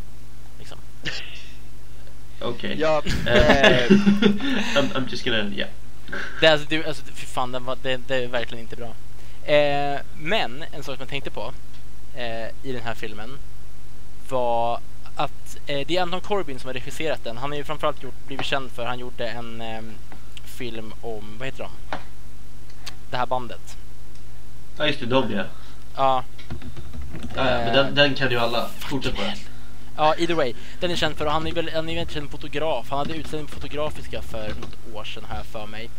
[0.59, 0.77] Liksom.
[2.41, 2.77] Okej.
[2.79, 3.89] Ja, Eh, eh,
[4.75, 5.69] I'm, I'm just gonna, yeah.
[6.41, 8.93] Det alltså, det, alltså fy fan, den var, det, det är verkligen inte bra.
[9.53, 11.53] Eh, men en sak som jag tänkte på
[12.15, 13.37] eh, i den här filmen
[14.29, 14.79] var
[15.15, 17.37] att eh, det är Anton Corbijn som har regisserat den.
[17.37, 19.81] Han har ju framförallt gjort, blivit känd för han gjorde en eh,
[20.43, 21.97] film om, vad heter de?
[23.11, 23.77] Det här bandet.
[24.77, 25.43] Ja just det, de ja.
[25.95, 26.23] Ja,
[27.35, 28.69] ja, ja men den, den kan ju alla.
[28.79, 29.33] Fortsätt bara.
[29.97, 30.53] Ja, either way.
[30.79, 32.89] Den är känd för, och han är väl han är väl en känd fotograf.
[32.89, 35.89] Han hade utställning på Fotografiska för något år sedan här för mig.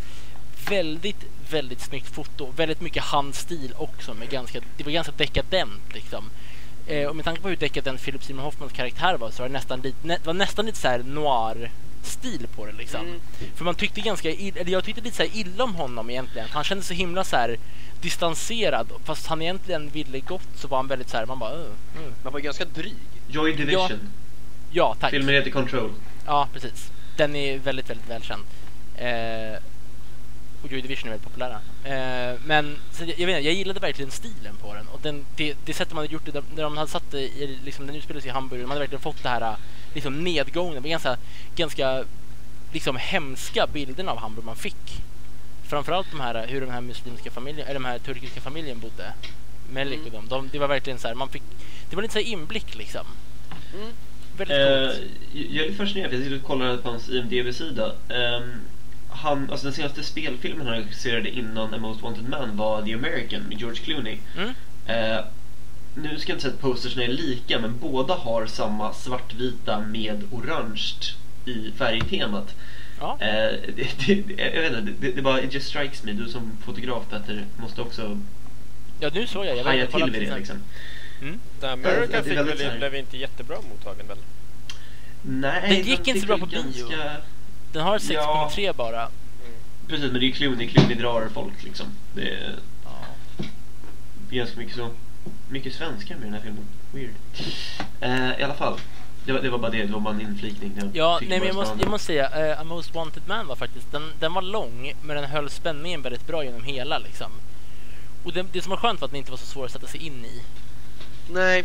[0.70, 2.52] Väldigt, väldigt snyggt foto.
[2.56, 4.14] Väldigt mycket handstil också.
[4.14, 6.30] Med ganska, det var ganska dekadent liksom.
[6.86, 9.52] Eh, och med tanke på hur dekadent Philip Simon Hoffmans karaktär var så var det
[9.52, 11.70] nästan lite, nä, var nästan lite så här noir
[12.06, 13.00] stil på det liksom.
[13.00, 13.20] Mm.
[13.54, 16.48] För man tyckte ganska illa, eller jag tyckte lite så här illa om honom egentligen.
[16.50, 17.56] Han kände så himla så här
[18.00, 18.92] distanserad.
[19.04, 22.12] Fast han egentligen ville gott så var han väldigt så här, man bara uh, uh.
[22.24, 22.96] Man var ganska dryg.
[23.28, 24.00] Joy Division.
[24.70, 25.10] Ja, tack.
[25.10, 25.92] Filmen heter Control.
[26.26, 26.90] Ja, precis.
[27.16, 28.42] Den är väldigt, väldigt välkänd.
[28.96, 29.58] Eh,
[30.62, 31.60] och Joy Division är väldigt populära.
[31.84, 34.88] Eh, men så jag, jag vet inte, jag gillade verkligen stilen på den.
[34.88, 37.20] Och den, det, det sättet man hade gjort det, där- när de hade satt det
[37.20, 39.56] i, liksom, den utspelar sig i Hamburg, de hade verkligen fått det här
[39.96, 41.16] liksom, nedgången, de ganska,
[41.56, 42.04] ganska
[42.72, 45.02] liksom, hemska bilderna av Hamburg man fick.
[45.68, 49.12] Framförallt de här, hur den här muslimska familjen, eller den här turkiska familjen bodde.
[49.72, 50.28] Melik och dem.
[50.28, 51.42] De, det var verkligen så här, man fick,
[51.90, 53.06] det var lite så här inblick liksom.
[53.74, 53.88] Mm.
[54.36, 55.10] Väldigt Eh, coolt.
[55.32, 57.92] jag är lite fascinerad, för jag sitter och kollar på hans IMDB-sida.
[58.08, 58.52] Ehm,
[59.10, 63.42] han, alltså den senaste spelfilmen han regisserade innan A Most Wanted Man var The American
[63.42, 64.18] med George Clooney.
[64.36, 64.54] Mm.
[64.86, 65.24] Eh,
[65.96, 70.22] nu ska jag inte säga att posterserna är lika, men båda har samma svartvita med
[70.32, 70.92] orange
[71.44, 72.54] i färgtemat.
[73.00, 73.18] Ja.
[73.20, 76.12] Eh, det, det, jag vet inte, det, det bara, it just strikes me.
[76.12, 78.20] Du som fotograf Petter måste också
[79.00, 79.56] ja, nu såg jag.
[79.56, 80.56] jag haja vet till inte, vid det liksom.
[81.22, 81.40] Mm.
[81.60, 84.18] The Ja, America det är fick väl, blev inte jättebra mottagen väl?
[85.22, 86.62] Nej, Den gick fick inte så bra på bio.
[86.62, 87.16] ganska-
[87.72, 88.72] Den har 6.3 Ja.
[88.72, 89.08] bara.
[89.88, 90.68] Precis, men det är ju Clooney.
[90.68, 91.86] Clooney drar folk liksom.
[92.14, 92.90] Det är, Ja.
[94.28, 94.90] det är ganska mycket så.
[95.48, 96.64] Mycket svenska med den här filmen.
[96.92, 97.14] Weird.
[98.00, 98.80] Eh, I alla fall.
[99.24, 100.72] Det var, det var bara det, det var bara en inflikning.
[100.76, 103.56] Jag Ja, nej, men jag måste, jag måste säga, uh, A Most Wanted Man var
[103.56, 107.30] faktiskt, den, den var lång, men den höll spänningen väldigt bra genom hela liksom.
[108.24, 109.86] Och det, det som var skönt var att den inte var så svår att sätta
[109.86, 110.42] sig in i.
[111.30, 111.64] Nej,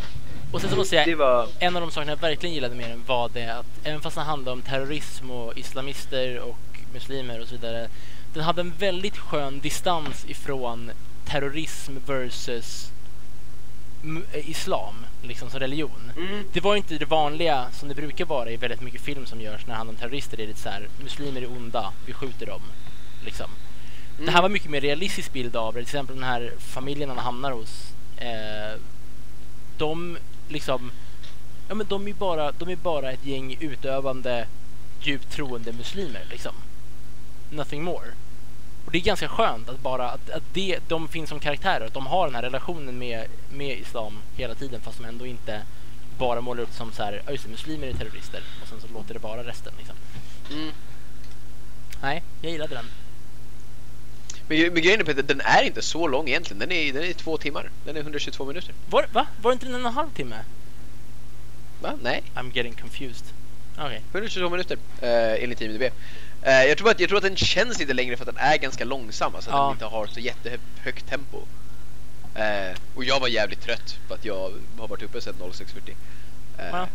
[0.51, 1.47] Och sen så måste jag det var...
[1.59, 4.25] en av de sakerna jag verkligen gillade med den var det att även fast den
[4.25, 6.57] handlade om terrorism och islamister och
[6.93, 7.87] muslimer och så vidare.
[8.33, 10.91] Den hade en väldigt skön distans ifrån
[11.25, 12.91] terrorism versus
[14.33, 16.11] islam, liksom som religion.
[16.17, 16.43] Mm.
[16.53, 19.61] Det var inte det vanliga som det brukar vara i väldigt mycket film som görs
[19.65, 20.37] när det handlar om terrorister.
[20.37, 22.61] Det är lite så här, muslimer är onda, vi skjuter dem.
[23.25, 23.49] Liksom.
[24.17, 24.41] Det här Mm.
[24.41, 25.79] var mycket mer realistisk bild av det.
[25.79, 27.93] Till exempel den här familjen han hamnar hos.
[28.17, 28.79] Eh,
[29.77, 30.17] de
[30.49, 30.91] liksom,
[31.69, 34.47] ja men de är bara, de är bara ett gäng utövande,
[35.01, 36.53] djupt troende muslimer liksom.
[37.51, 38.05] Nothing more.
[38.91, 41.93] Och det är ganska skönt att bara att, att det, de finns som karaktärer, att
[41.93, 45.61] de har den här relationen med, med islam hela tiden fast de ändå inte
[46.17, 49.13] bara målar upp som så här, "Ja, just muslimer är terrorister och sen så låter
[49.13, 49.95] det vara resten liksom.
[50.51, 50.71] Mm.
[52.01, 52.85] Nej, jag gillade den.
[54.47, 56.59] Men, men grejen är Peter, den är inte så lång egentligen.
[56.59, 57.69] Den är, den är två timmar.
[57.85, 58.73] Den är 122 minuter.
[58.89, 59.27] Var, va?
[59.41, 60.35] Var inte den en halv timme?
[61.81, 61.93] Va?
[62.03, 63.25] Nej, I'm getting confused.
[63.77, 64.01] Okej.
[64.11, 65.83] 122 minuter eh, enligt IMDb.
[66.43, 68.57] Eh, jag, tror att, jag tror att den känns lite längre för att den är
[68.57, 69.35] ganska långsam.
[69.35, 69.63] Alltså att Ja.
[69.63, 71.37] den inte har så jättehögt tempo.
[72.35, 75.95] Eh, och jag var jävligt trött för att jag har varit uppe sedan 06.40.
[76.57, 76.87] Eh, Ja.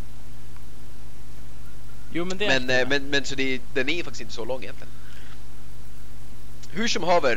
[2.13, 4.63] Jo men det men, eh, men, men så det, den är faktiskt inte så lång
[4.63, 4.93] egentligen.
[6.71, 7.37] Hur som haver,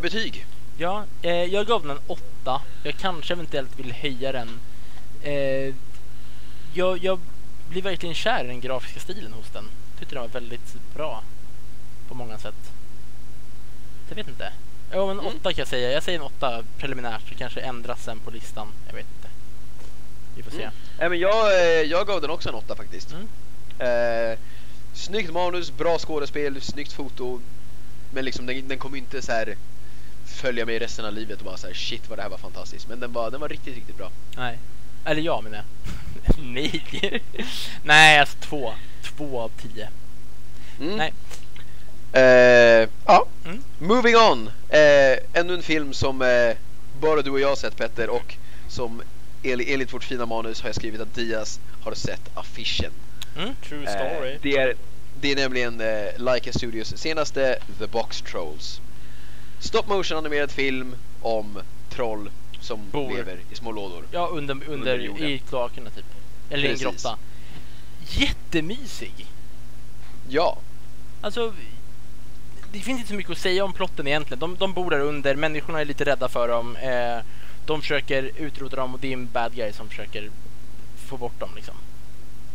[0.00, 0.46] betyg.
[0.78, 2.62] Ja, jag gav den en åtta.
[2.82, 4.60] Jag kanske eventuellt vill höja den.
[6.74, 7.20] Jag, jag
[7.68, 9.64] blir verkligen kär i den grafiska stilen hos den.
[10.00, 11.22] Tyckte den var väldigt bra
[12.08, 12.72] på många sätt.
[14.08, 14.52] Jag vet inte.
[14.92, 15.26] Ja, men Mm.
[15.26, 15.90] åtta kan jag säga.
[15.92, 17.22] Jag säger en åtta preliminärt.
[17.28, 18.68] Det kanske ändras sen på listan.
[18.86, 19.28] Jag vet inte.
[20.36, 20.62] Vi får se.
[20.62, 20.74] Mm.
[20.98, 23.12] Nej, men jag, eh, jag gav den också en åtta faktiskt.
[23.12, 23.26] Mm.
[23.78, 24.38] Eh,
[24.94, 27.40] snyggt manus, bra skådespel, snyggt foto.
[28.12, 29.56] Men liksom den, den kommer inte så här
[30.26, 32.88] följa mig resten av livet och bara så här shit vad det här var fantastiskt.
[32.88, 34.10] Men den var, den var riktigt, riktigt bra.
[34.36, 34.58] Nej.
[35.04, 35.64] Eller ja menar jag.
[36.44, 36.84] Nej.
[37.84, 38.74] Nej, alltså två.
[39.20, 39.88] Två av tio.
[40.80, 40.96] Mm.
[40.96, 41.12] Nej.
[42.12, 43.62] Eh, ja, Mm.
[43.78, 44.50] moving on.
[44.68, 46.56] Eh, ännu en film som eh,
[47.00, 48.34] bara du och jag har sett Petter och
[48.68, 49.02] som
[49.42, 52.92] enligt, vårt fina manus har jag skrivit att Diaz har sett affischen.
[53.36, 53.54] Mm.
[53.68, 54.38] True Eh, story.
[54.42, 54.74] det, är,
[55.20, 58.80] det är nämligen eh, Leica Studios senaste The Box Trolls.
[59.58, 61.58] Stop motion animerad film om
[61.90, 63.12] troll som Bor.
[63.16, 64.04] lever i små lådor.
[64.10, 64.70] Ja, under, under,
[65.08, 66.04] Under i kloakerna typ.
[66.50, 67.02] Eller i en Precis.
[67.02, 67.18] grotta.
[68.10, 69.26] Jättemysig.
[70.28, 70.58] Ja,
[71.22, 71.54] Alltså,
[72.72, 74.38] det finns inte så mycket att säga om plotten egentligen.
[74.38, 76.76] De, de bor där under, människorna är lite rädda för dem.
[76.76, 77.18] Eh,
[77.66, 80.30] de försöker utrota dem och det är en bad guy som försöker
[81.06, 81.74] få bort dem liksom.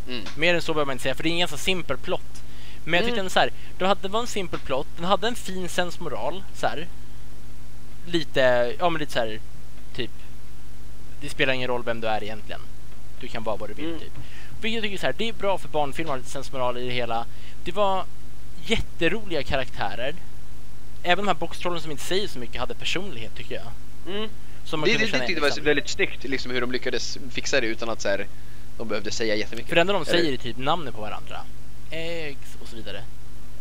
[0.08, 0.24] mm.
[0.36, 2.42] Mer än så behöver man inte säga för det är en ganska simpel plott.
[2.84, 3.24] Men jag tyckte Mm.
[3.24, 3.52] den så här,
[3.86, 6.86] hade, det var en simpel plott, den hade en fin sensmoral så här.
[8.06, 9.40] Lite, ja men lite så här,
[9.94, 10.10] typ.
[11.20, 12.60] Det spelar ingen roll vem du är egentligen.
[13.20, 14.00] Du kan vara vad du vill Mm.
[14.00, 14.12] typ.
[14.60, 17.26] Vilket jag tycker så här, det är bra för barnfilmer, lite sensmoral i det hela.
[17.64, 18.04] Det var
[18.66, 20.14] jätteroliga karaktärer.
[21.02, 23.66] Även de här boxtrollen som inte säger så mycket hade personlighet tycker jag.
[24.14, 24.28] Mm.
[24.64, 25.64] Som man Det, det, det tyckte jag var liksom.
[25.64, 28.26] väldigt snyggt liksom, hur de lyckades fixa det utan att så här,
[28.78, 29.68] de behövde säga jättemycket.
[29.68, 31.40] För det enda de säger är typ namnet på varandra.
[31.90, 33.02] Eggs och så vidare.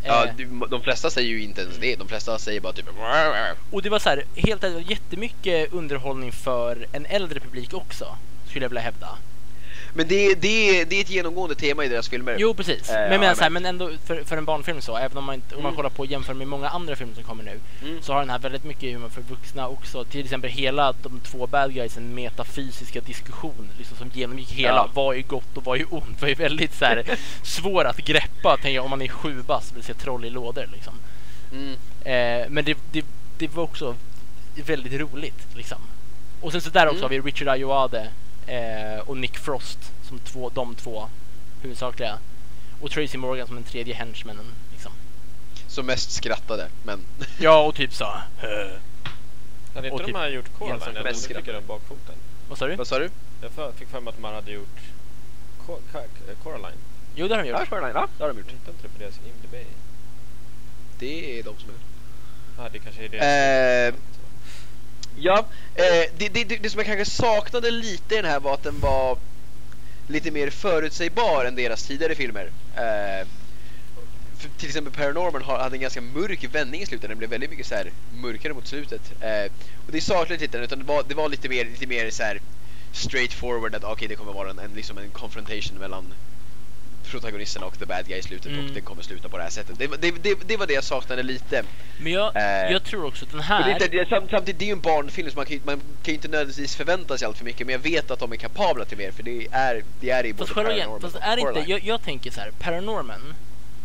[0.03, 1.95] Ja, Eh, de flesta säger ju inte ens det.
[1.95, 2.85] De flesta säger bara typ...
[3.71, 8.17] och det var så här, helt ärligt, jättemycket underhållning för en äldre publik också,
[8.49, 9.17] skulle jag vilja hävda.
[9.97, 12.35] Men det, det, det är ett genomgående tema i deras filmer.
[12.39, 12.89] Jo, precis.
[12.89, 15.35] Eh, men, men, så här, men- ändå för, för en barnfilm så, även om man,
[15.35, 15.75] inte, om man Mm.
[15.75, 18.01] kollar på jämför med många andra filmer som kommer nu, Mm.
[18.01, 20.03] så har den här väldigt mycket humor för vuxna också.
[20.03, 24.89] Till exempel hela de två bad guysen metafysiska diskussion liksom, som genomgick hela Ja.
[24.93, 26.21] vad är gott och vad är ont.
[26.21, 27.03] var ju väldigt så här,
[27.43, 30.29] svår att greppa tänker jag, om man är sju bast och vill se troll i
[30.29, 30.69] lådor.
[30.73, 30.93] Liksom.
[31.51, 31.73] Mm.
[32.03, 33.05] Eh, men det, det,
[33.37, 33.95] det var också
[34.65, 35.47] väldigt roligt.
[35.55, 35.77] Liksom.
[36.41, 37.03] Och sen så där också Mm.
[37.03, 38.07] har vi Richard Ayoade
[38.47, 41.09] eh, och Nick Frost som två, de två
[41.61, 42.17] huvudsakliga.
[42.81, 44.45] Och Tracy Morgan som den tredje henchmanen.
[44.71, 44.91] Liksom.
[45.67, 46.99] Som mest skrattade, men...
[47.39, 48.05] Ja, och typ så.
[48.05, 48.79] Hade
[49.73, 51.15] Och inte typ de här gjort Coraline?
[51.15, 52.15] Fick jag den bakfoten?
[52.49, 52.75] Vad sa du?
[52.75, 53.09] Vad sa du?
[53.41, 54.79] Jag för- fick för mig att man hade gjort
[56.43, 56.77] Coraline.
[57.15, 57.69] Jo, det har de Ja, gjort.
[57.69, 57.91] Caroline.
[57.95, 58.51] Ja, det har de gjort.
[58.51, 59.67] Inte på deras IMDB?
[60.99, 61.75] Det är de som är...
[62.57, 63.17] Ja, det kanske är det.
[63.87, 63.93] Eh,
[65.15, 65.45] Ja,
[65.75, 68.79] eh, det, det, det, som jag kanske saknade lite i den här var att den
[68.79, 69.17] var
[70.07, 72.49] lite mer förutsägbar än deras tidigare filmer.
[72.75, 73.27] Eh,
[74.37, 77.67] för till exempel Paranorman hade en ganska mörk vändning i slutet, den blev väldigt mycket
[77.67, 77.91] så här
[78.21, 79.01] mörkare mot slutet.
[79.21, 79.51] Eh,
[79.85, 82.39] och det saknade lite utan det var, det var lite mer, lite mer så här
[82.91, 86.13] straight forward att okej det kommer vara en, en, liksom en confrontation mellan
[87.11, 88.65] protagonisterna och the bad guy i slutet Mm.
[88.65, 89.79] och den kommer sluta på det här sättet.
[89.79, 91.63] Det, var- det, det, det var det jag saknade lite.
[91.97, 93.79] Men jag, Eh, jag tror också att den Och här...
[93.79, 96.13] det, det, samt, samtidigt, det är ju en barnfilm så man kan, man kan ju
[96.13, 98.97] inte nödvändigtvis förvänta sig allt för mycket men jag vet att de är kapabla till
[98.97, 101.71] mer för det är, det är i både Fast Paranorman fast och är det inte,
[101.71, 103.33] jag, jag tänker så här, Paranorman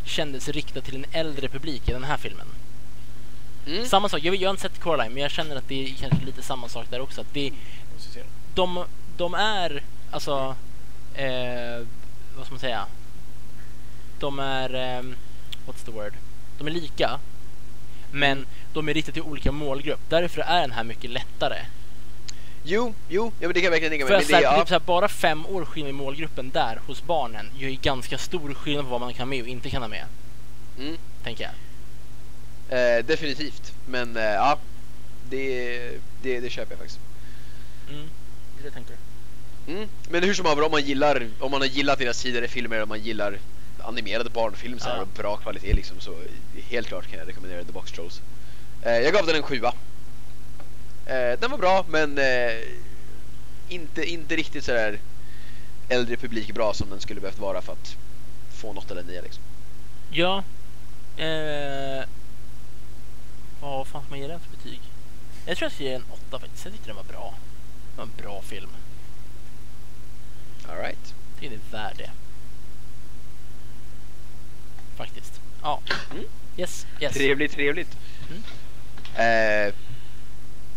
[0.04, 2.46] kändes riktad till en äldre publik i den här filmen.
[3.66, 3.86] Mm.
[3.86, 6.26] Samma sak, jag, jag har inte sett Coraline men jag känner att det är kanske
[6.26, 7.20] lite samma sak där också.
[7.20, 7.52] Att det,
[8.14, 8.24] den.
[8.54, 8.84] de,
[9.16, 10.56] de är, alltså,
[11.14, 11.86] eh,
[12.36, 12.86] vad ska man säga?
[14.20, 15.02] De är, eh,
[15.66, 16.12] what's the word?
[16.58, 17.18] De är lika,
[18.12, 20.00] men de är riktade till olika målgrupp.
[20.08, 21.58] Därför är den här mycket lättare.
[22.64, 24.20] Jo, jo, ja, men det kan jag verkligen tänka För mig.
[24.22, 27.50] att det, så här, ja, typ bara fem år skillnad i målgruppen där hos barnen
[27.58, 30.04] gör ju ganska stor skillnad på vad man kan med och inte kan ha med.
[30.78, 32.98] mm, Tänker jag.
[32.98, 33.72] eh, definitivt.
[33.86, 34.58] Men eh, ja,
[35.30, 35.78] det,
[36.22, 37.00] det, det köper jag faktiskt.
[37.90, 38.06] Mm.
[38.62, 38.92] Det tänker
[39.66, 39.72] du.
[39.72, 39.88] Mm.
[40.10, 42.88] Men hur som haver, om man gillar, om man har gillat deras tidigare filmer, om
[42.88, 43.38] man gillar
[43.84, 45.04] animerade barnfilm så här, Ja.
[45.16, 46.14] bra kvalitet liksom så
[46.68, 48.20] helt klart kan jag rekommendera The Box Trolls.
[48.82, 49.72] Eh, jag gav den en sjua.
[51.06, 52.58] Eh, den var bra men eh,
[53.68, 54.98] inte, inte riktigt så där
[55.88, 57.96] äldre publik bra som den skulle behövt vara för att
[58.60, 59.42] få något eller nia liksom.
[60.10, 60.42] Ja.
[61.16, 62.04] Eh,
[63.60, 64.80] vad fan ska man ge den för betyg?
[65.46, 66.64] Jag tror jag ska ge den åtta faktiskt.
[66.64, 67.34] Jag tyckte den var bra.
[67.92, 68.70] Det var en bra film.
[70.68, 71.14] All right.
[71.34, 72.10] Jag tycker det är värd det.
[75.00, 75.40] Faktiskt.
[75.62, 75.80] Ja.
[76.10, 76.24] Mm.
[76.56, 77.12] Yes, yes.
[77.14, 77.96] Trevligt, trevligt.
[78.30, 78.42] Mm.
[79.68, 79.74] Eh,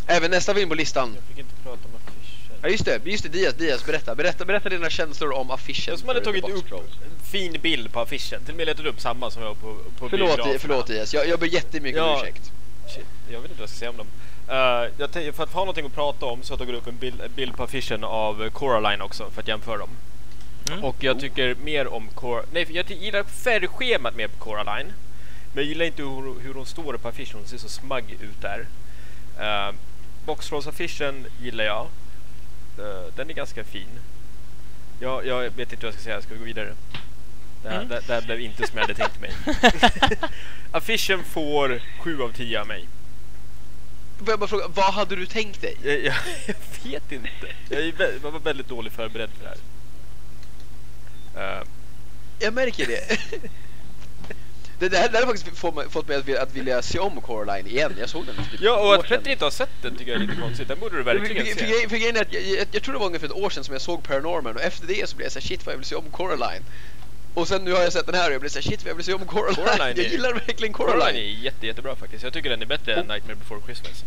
[0.07, 1.13] även nästa film på listan.
[1.15, 2.55] Jag fick inte prata om affischen.
[2.61, 5.91] Ja just det, just det Diaz, Diaz berätta, berätta, berätta dina känslor om affischen.
[5.91, 8.41] Jag som hade tagit upp en fin bild på affischen.
[8.43, 10.59] Till och med letat upp samma som jag på, på Förlåt, biograferna.
[10.59, 12.21] förlåt Diaz, jag, jag ber jättemycket om Ja.
[12.23, 12.51] ursäkt.
[12.95, 14.07] Shit, jag vet inte vad jag ska säga om dem.
[14.97, 16.97] Jag tänkte, för att ha någonting att prata om så har jag tagit upp en
[16.97, 19.89] bild, en bild på affischen av Coraline också för att jämföra dem.
[20.67, 20.83] Mm.
[20.83, 22.45] Och jag tycker mer om Cor...
[22.53, 24.93] Nej, jag gillar färgschemat med på Coraline.
[25.53, 27.39] Men jag gillar inte hur, hur hon står på affischen.
[27.39, 28.65] Hon ser så smagg ut där.
[29.39, 29.75] Uh,
[30.25, 31.87] Boxtrolls-affischen gillar jag.
[32.77, 33.89] Eh, den är ganska fin.
[34.99, 36.21] Jag, jag vet inte vad jag ska säga.
[36.21, 36.73] Ska vi gå vidare?
[37.63, 37.87] Det här, Mm.
[37.89, 39.31] det, det här blev inte som jag hade tänkt mig.
[40.71, 42.87] affischen får 7 av 10 av mig.
[44.17, 45.77] Får jag bara fråga, vad hade du tänkt dig?
[45.83, 47.47] Jag, jag, jag vet inte.
[47.69, 47.93] Jag, är,
[48.23, 49.57] jag var väldigt dåligt förberedd för det här.
[51.37, 51.61] Eh,
[52.39, 53.17] Jag märker det.
[54.79, 56.81] det, det, här, det här har faktiskt fått mig, fått mig att, vilja, att vilja
[56.81, 57.95] se om Coraline igen.
[57.99, 59.07] Jag såg den för typ ja, och att.
[59.07, 60.67] Petter inte har sett den tycker jag är lite konstigt.
[60.67, 61.89] Den borde du verkligen för, för, se.
[61.89, 63.73] för grejen är att jag, jag, jag tror det var ungefär ett år sedan som
[63.73, 65.95] jag såg Paranorman och efter det så blev jag såhär shit vad jag vill se
[65.95, 66.63] om Coraline.
[67.33, 68.95] Och sen nu har jag sett den här och jag blev såhär shit vad jag
[68.95, 69.55] vill se om Coraline.
[69.55, 71.37] Coraline jag är- gillar verkligen Coraline Coraline.
[71.39, 72.23] är jätte, jättebra faktiskt.
[72.23, 74.03] Jag tycker den är bättre än Nightmare before Christmas.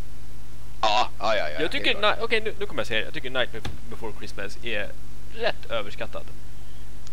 [0.82, 1.48] Ja, ja, ja.
[1.48, 3.04] ja jag tycker, okej nu, nu kommer jag säga det.
[3.06, 4.88] Jag tycker Nightmare before Christmas är
[5.34, 6.24] rätt överskattad.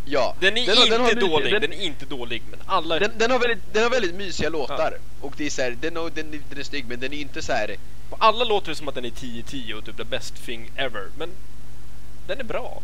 [0.05, 0.35] Ja.
[0.39, 2.43] Den är har- inte har mycket- dålig, den- den, är inte dålig.
[2.51, 2.99] Men alla...
[2.99, 4.97] Den, den, har väldigt, den har väldigt mysiga låtar.
[5.21, 7.41] Och det är så här, den, har- den, den är snygg men den är inte
[7.41, 7.75] så här.
[8.09, 11.07] På alla låter det som att den är 10-10 och typ the best thing ever.
[11.17, 11.29] Men
[12.27, 12.81] den är bra.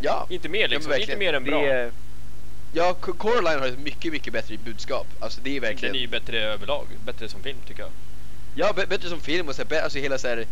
[0.00, 0.26] Ja.
[0.30, 0.92] Inte mer Ja, liksom.
[0.92, 1.18] inte verkligen.
[1.18, 1.66] mer än Det bra.
[1.66, 1.92] är-
[2.74, 5.06] Ja, Co- Coraline har ett mycket, mycket bättre budskap.
[5.20, 5.92] Alltså det är verkligen...
[5.92, 6.86] Den är ju bättre överlag.
[7.04, 7.90] Bättre som film tycker jag.
[8.54, 10.46] Ja, bä- bättre som film och så här, alltså hela så här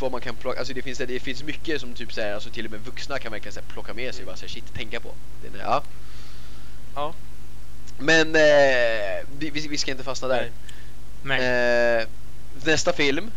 [0.00, 2.50] vad man kan plocka, alltså det finns, det finns mycket som typ så här, alltså
[2.50, 4.74] till och med vuxna kan verkligen så här, plocka med sig bara så här, shit,
[4.74, 5.14] tänka på.
[5.42, 5.82] Det är, ja.
[6.94, 7.14] Ja.
[7.98, 10.50] Men eh, vi, vi ska inte fastna där.
[11.22, 12.06] Men, Eh,
[12.64, 13.30] nästa film,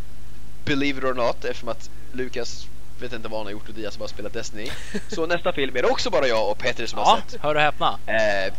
[0.66, 2.68] Believe it or not, eftersom att Lukas
[3.00, 4.70] vet inte vad han har gjort och Diaz har bara spelat Destiny.
[5.08, 7.42] Så nästa film är det också bara jag och Peter som har ja, sett.
[7.42, 8.00] hör och häpna.
[8.06, 8.54] Eh,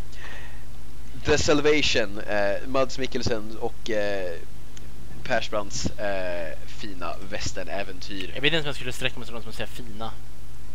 [1.24, 4.32] The Salvation, eh, Mads Mikkelsen och eh,
[5.24, 8.30] Persbrandts eh, fina västernäventyr.
[8.34, 10.10] Jag vet inte om jag skulle sträcka mig så långt som att säga fina.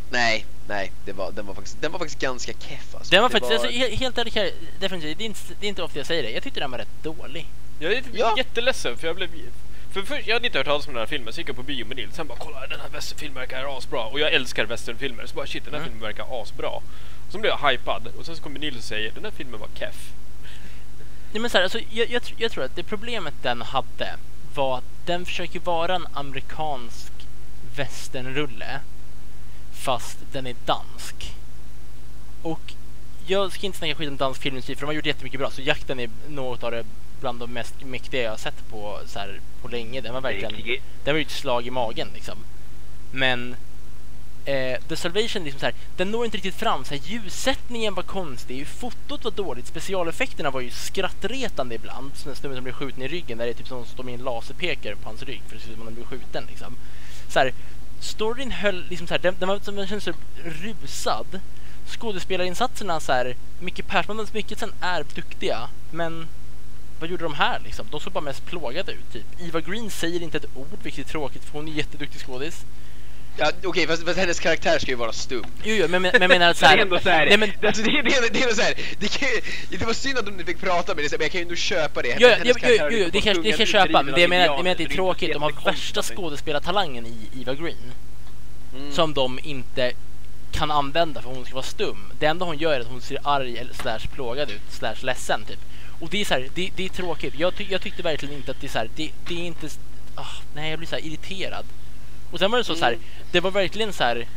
[0.10, 3.12] Nej, nej, det var, den, var faktiskt, den var faktiskt ganska keff alltså.
[3.12, 4.34] Den var Det faktiskt, alltså, he- helt ärligt,
[4.80, 6.32] definitivt, det är, inte, det är inte ofta jag säger det.
[6.32, 7.48] Jag tyckte den var rätt dålig.
[7.80, 8.34] Jag är Ja.
[8.38, 9.30] jätteledsen för jag blev...
[9.94, 11.64] För först, jag hade inte hört talas om den här filmen, så gick jag på
[11.64, 12.16] bio med Nils.
[12.16, 14.06] Sen bara kolla den här västernfilmen verkar asbra.
[14.06, 15.26] Och jag älskar westernfilmer.
[15.26, 15.90] Så bara shit den här Mm.
[15.92, 16.70] filmen verkar asbra.
[16.70, 16.84] Och
[17.32, 18.08] så blev jag hypad.
[18.20, 20.10] Och sen så kommer Nils och säger den här filmen var keff.
[21.32, 24.16] Nej, men så här, alltså, jag, jag, jag tror att det problemet den hade
[24.58, 27.12] var att den försöker vara en amerikansk
[27.76, 28.80] westernrulle
[29.74, 31.36] fast den är dansk.
[32.42, 32.74] Och
[33.28, 35.52] jag ska inte snacka skit om dansk filmindustri för de har gjort jättemycket bra.
[35.52, 36.86] Så jakten är något av det
[37.20, 40.02] bland de mest mäktiga jag har sett på, så här, på länge.
[40.02, 42.38] Den var verkligen det var ju ett slag i magen liksom.
[43.12, 43.56] Men
[44.48, 46.86] eh, The Salvation, liksom så här, den når inte riktigt fram.
[46.86, 52.12] Så här, ljussättningen var konstig, fotot var dåligt, specialeffekterna var ju skrattretande ibland.
[52.16, 54.04] Som den snubben som blir skjuten i ryggen, där det är typ som att stå
[54.04, 56.46] med en laserpekare på hans rygg för det ser ut som att han blir skjuten.
[56.50, 56.76] Liksom.
[57.30, 57.54] Så här,
[58.00, 61.40] storyn höll liksom så här, den, den, var, den kändes så rusad.
[61.88, 66.28] Skådespelarinsatserna så här, Micke Persman och Mikkelsen är duktiga, men
[67.00, 67.88] vad gjorde de här liksom?
[67.92, 69.26] De såg bara mest plågade ut typ.
[69.40, 72.66] Eva Green säger inte ett ord, vilket är tråkigt för hon är jätteduktig skådis.
[73.40, 75.44] Ja, okej, fast, fast hennes karaktär ska ju vara stum.
[75.64, 77.38] Jo, jo, men, men men jag menar att så det är ändå så här, Nej,
[77.38, 79.30] men, alltså, det, är- det, är- det är så här, det, kan,
[79.70, 81.56] det var synd att de inte fick prata med det, men jag kan ju ändå
[81.56, 82.08] köpa det.
[82.08, 84.22] Jo, jo, Hennes jo, jo, är jo, det kan, det kan jag köpa, men det
[84.22, 85.34] jag menar, jag idealer, menar att det är tråkigt.
[85.34, 87.92] De har värsta det- skådespelartalangen i Eva Green.
[88.78, 88.92] Mm.
[88.92, 89.92] Som de inte
[90.52, 91.98] kan använda för hon ska vara stum.
[92.20, 95.46] Det enda hon gör är att hon ser arg eller slash plågad ut, slash ledsen
[95.46, 95.60] typ.
[96.00, 97.34] Och det är så här, det, det är tråkigt.
[97.38, 99.68] Jag, ty, jag tyckte verkligen inte att det är så här, det, det är inte...
[100.16, 100.26] Ah,
[100.56, 101.66] nej, jag blir så här irriterad.
[102.32, 103.04] Och sen var det så, så här, Mm.
[103.32, 104.28] det var verkligen så här...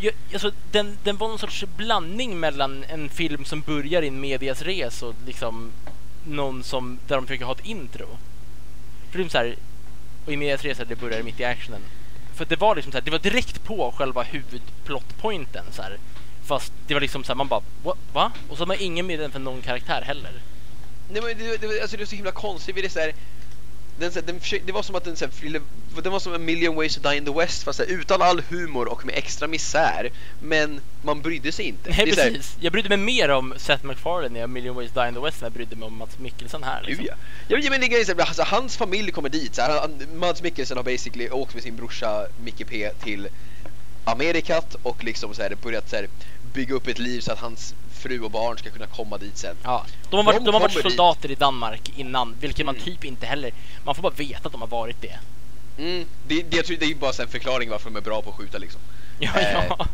[0.00, 4.20] Jag, alltså, den, den var någon sorts blandning mellan en film som börjar i en
[4.20, 5.70] medias res och liksom
[6.26, 8.06] någon som, där de försöker ha ett intro.
[9.10, 9.56] För det är så här,
[10.26, 11.80] och i medias res det börjar mitt i actionen.
[12.34, 15.98] För det var liksom så här, det var direkt på själva huvudplottpointen så här.
[16.44, 17.98] Fast det var liksom så här, man bara, "What?
[18.12, 18.32] va?
[18.48, 20.32] Och så har man ingen med den för någon karaktär heller.
[21.12, 23.12] Nej men det, det, alltså det är så himla konstigt det så här,
[23.98, 27.00] den, den det var som att den så här, var som en million ways to
[27.00, 30.10] die in the west fast här, utan all humor och med extra misär.
[30.40, 31.90] Men man brydde sig inte.
[31.90, 32.56] Nej precis.
[32.60, 35.20] Jag brydde mig mer om Seth MacFarlane i A Million Ways to Die in the
[35.20, 36.82] West än jag brydde mig om Mats Mikkelsen här.
[36.82, 37.06] Liksom.
[37.06, 37.14] Ja.
[37.48, 39.54] Ja, men det är grejen, så här, alltså, hans familj kommer dit.
[39.54, 43.28] Så här, Mads Mikkelsen har basically åkt med sin brorsa Micke P till
[44.04, 46.08] Amerikat och liksom så här, börjat så här,
[46.52, 49.56] bygga upp ett liv så att hans fru och barn ska kunna komma dit sen.
[49.62, 50.92] Ja, de har varit, De de har varit kommer dit.
[50.92, 52.84] soldater i Danmark innan, vilket man Mm.
[52.84, 53.52] typ inte heller...
[53.84, 55.18] Man får bara veta att de har varit det.
[55.78, 58.22] Mm, det, det, jag tror det är ju bara en förklaring varför de är bra
[58.22, 58.80] på att skjuta liksom.
[59.18, 59.86] Ja, Eh, ja.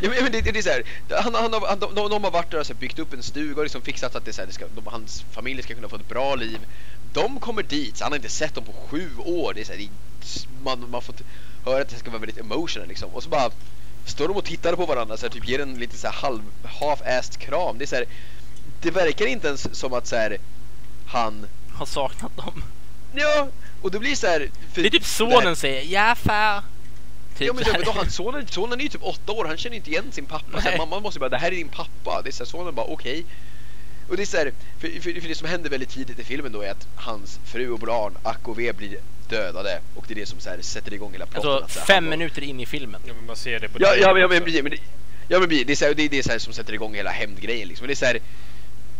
[0.00, 0.82] Ja, men det, det, är så här,
[1.22, 3.22] han, han, han, de, de, de har varit där och så här, byggt upp en
[3.22, 5.88] stuga och liksom fixat att det, så här, det ska, de, hans familj ska kunna
[5.88, 6.58] få ett bra liv.
[7.12, 9.52] De kommer dit, så han har inte sett dem på sju år.
[9.54, 9.88] Det är så här, det,
[10.64, 11.20] man, man fått
[11.64, 13.08] höra att det ska vara väldigt emotional liksom.
[13.10, 13.50] Och så bara
[14.04, 16.42] står de och tittar på varandra så här, typ ger en lite så här halv
[16.80, 17.78] half-assed kram.
[17.78, 18.04] Det är så här,
[18.82, 20.38] det verkar inte ens som att så här,
[21.06, 22.62] han Har saknat dem.
[23.14, 23.48] Ja,
[23.82, 24.50] och det blir så här.
[24.72, 26.62] för- Det är typ sonen här- säger ja far.
[27.38, 29.76] Typ ja men så då, han, sonen, sonen är ju typ åtta år, han känner
[29.76, 30.60] inte igen sin pappa.
[30.62, 32.22] Så här, mamman måste bara, det här är din pappa.
[32.22, 33.24] Det är så här, sonen bara, okej.
[34.08, 36.52] Och det är så här, för, för, för det som händer väldigt tidigt i filmen
[36.52, 38.96] då är att hans fru och barn, Ack och V, blir
[39.28, 39.80] dödade.
[39.94, 41.50] Och det är det som så här, sätter igång hela plotten.
[41.50, 43.00] Alltså fem minuter in i filmen.
[43.06, 44.78] Ja, men man ser det på Ja, ja, men, ja, men, men, det,
[45.28, 47.10] ja, men det är så här, det, det är så här som sätter igång hela
[47.10, 47.86] hämndgrejen liksom.
[47.86, 48.20] Det är så här,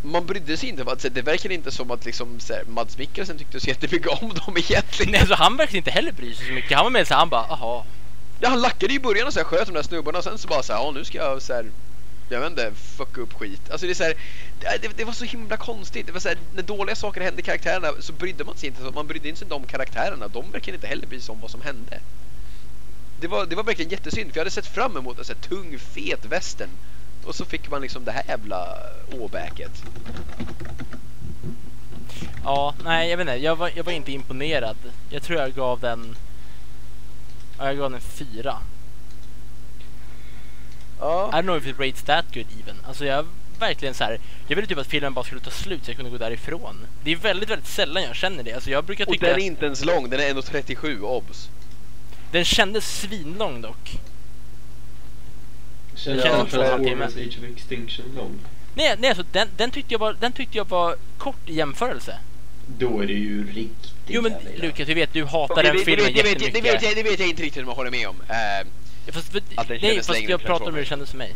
[0.02, 2.98] man brydde sig inte, så här, det verkar inte som att liksom, så här, Mads
[2.98, 5.12] Mikkelsen tyckte så jättemycket om dem egentligen.
[5.12, 6.72] Nej, alltså han verkar inte heller bry sig så mycket.
[6.76, 7.86] Han var med så här, han bara, aha.
[8.40, 10.38] Ja, han lackade ju i början och så här, sköt de där snubbarna och sen
[10.38, 11.66] så bara så här, ja nu ska jag så här,
[12.28, 13.70] jag vet inte, fucka upp skit.
[13.70, 14.14] Alltså det är så här,
[14.60, 16.06] det, det, det var så himla konstigt.
[16.06, 18.82] Det var så här, när dåliga saker hände i karaktärerna så brydde man sig inte.
[18.94, 20.28] Man brydde inte sig om karaktärerna.
[20.28, 22.00] De verkar inte heller bry sig om vad som hände.
[23.20, 25.40] Det var, det var verkligen jättesynd för jag hade sett fram emot en så här,
[25.40, 26.70] tung, fet västern.
[27.24, 28.78] Och så fick man liksom det här jävla
[29.12, 29.82] åbäket.
[32.44, 33.44] Ja, nej jag vet inte.
[33.44, 34.76] Jag var, jag var inte imponerad.
[35.10, 36.16] Jag tror jag gav den...
[37.58, 38.58] Ja, jag gav den fyra.
[41.04, 41.28] Ja.
[41.32, 42.76] I don't know if it rates that good even.
[42.86, 43.26] Alltså jag
[43.58, 44.18] verkligen så här.
[44.48, 46.76] Jag ville typ att filmen bara skulle ta slut så jag kunde gå därifrån.
[47.04, 48.52] Det är väldigt, väldigt sällan jag känner det.
[48.52, 49.26] Alltså jag brukar Och tycka...
[49.26, 51.48] den är inte ens lång, den är 1.37 obs.
[52.32, 53.98] Den kändes svinlång dock.
[55.94, 58.38] Känner känns jag som två och en Age of Extinction lång?
[58.74, 62.18] Nej, nej alltså, den, den, tyckte jag var, den tyckte jag var kort i jämförelse.
[62.78, 64.32] Då är det ju riktigt Jo men.
[64.56, 66.54] Lukas, du vet, du hatar Det, den det, filmen det, vet, jag- jättemycket.
[66.64, 68.16] det, vet jag, det vet jag inte riktigt om jag håller med om.
[68.28, 68.66] Eh,
[69.06, 69.32] Ja, Fast,
[69.68, 71.34] nej, fast jag pratar om hur det kändes för mig.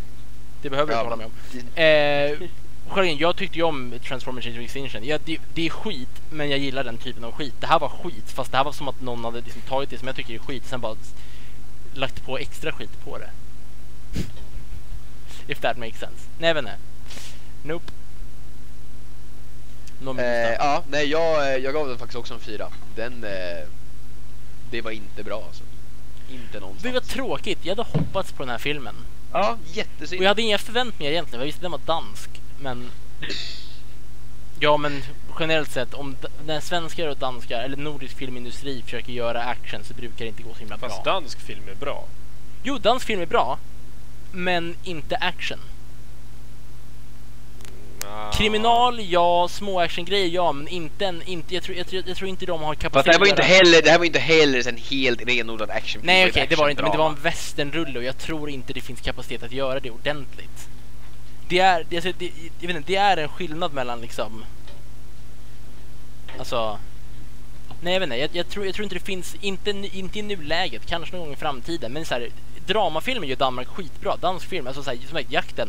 [0.62, 1.32] Det behöver du Ja, inte hålla med om.
[1.82, 2.48] Eh,
[2.88, 5.04] själv, jag tyckte ju om Transformers Age of Extinction.
[5.04, 7.54] Ja, det, det är skit, men jag gillar den typen av skit.
[7.60, 9.98] Det här var skit, fast det här var som att någon hade liksom tagit det
[9.98, 10.96] som jag tycker är skit, sen bara
[11.94, 13.30] lagt på extra skit på det.
[15.52, 16.28] If that makes sense.
[16.38, 16.76] Nej, inte.
[17.62, 17.92] Nope.
[20.00, 22.68] Någon eh, ja, nej, jag, eh, jag gav den faktiskt också en fyra.
[22.96, 23.68] Den, eh,
[24.70, 25.62] det var inte bra alltså.
[26.30, 27.08] Inte Det var någonstans.
[27.08, 27.58] tråkigt.
[27.62, 28.94] Jag hade hoppats på den här filmen.
[29.32, 30.22] Ja, Och jättesynd.
[30.22, 31.40] jag hade inga förväntningar egentligen.
[31.40, 32.30] Jag visste att den var dansk.
[32.60, 32.90] Men...
[34.60, 35.02] Ja, men
[35.40, 36.16] generellt sett, om
[36.46, 40.54] när svenskar och danskar, eller nordisk filmindustri försöker göra action så brukar det inte gå
[40.54, 41.12] så himla Fast bra.
[41.14, 42.04] dansk film är bra.
[42.62, 43.58] Jo, dansk film är bra.
[44.32, 45.58] Men inte action.
[48.32, 49.48] Kriminal, ja.
[49.50, 50.52] Små actiongrejer, ja.
[50.52, 51.22] Men inte en...
[51.22, 53.26] Inte, jag, tror, jag, tror, jag tror inte de har kapacitet Fast det här var
[53.26, 56.06] inte heller, det här var inte heller en helt renodlad actionfilm.
[56.06, 56.82] Nej okej, ett det var det inte.
[56.82, 59.90] Men det var en westernrulle och jag tror inte det finns kapacitet att göra det
[59.90, 60.68] ordentligt.
[61.48, 64.44] Det är, det, alltså, det, jag vet inte, det är en skillnad mellan liksom...
[66.38, 66.78] Alltså...
[67.80, 70.22] Nej jag vet inte, jag, jag, tror, jag tror inte det finns, inte, inte i
[70.22, 72.28] nuläget, kanske någon gång i framtiden, men så här,
[72.66, 74.16] dramafilmer gör Danmark skitbra.
[74.16, 75.68] Dansk film, alltså så här, som sagt, jakten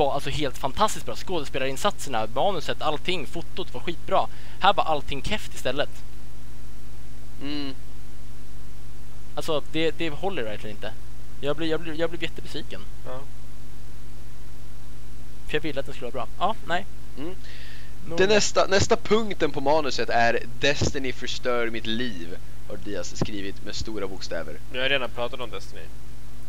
[0.00, 1.16] var alltså helt fantastiskt bra.
[1.16, 4.26] Skådespelarinsatserna, manuset, allting, fotot var skitbra.
[4.60, 5.88] Här var allting keft istället.
[7.42, 7.74] Mm.
[9.34, 10.92] Alltså det, det håller verkligen inte.
[11.40, 12.80] Jag blir, jag blir, jag blir jättebesviken.
[13.06, 13.20] Ja.
[15.46, 16.28] För jag ville att den skulle vara bra.
[16.38, 16.86] Ja, nej.
[17.18, 17.34] Mm.
[18.16, 18.26] Det.
[18.26, 22.36] nästa, nästa punkten på manuset är Destiny förstör mitt liv.
[22.68, 24.56] Har Diaz skrivit med stora bokstäver.
[24.72, 25.82] Jag har redan pratat om Destiny.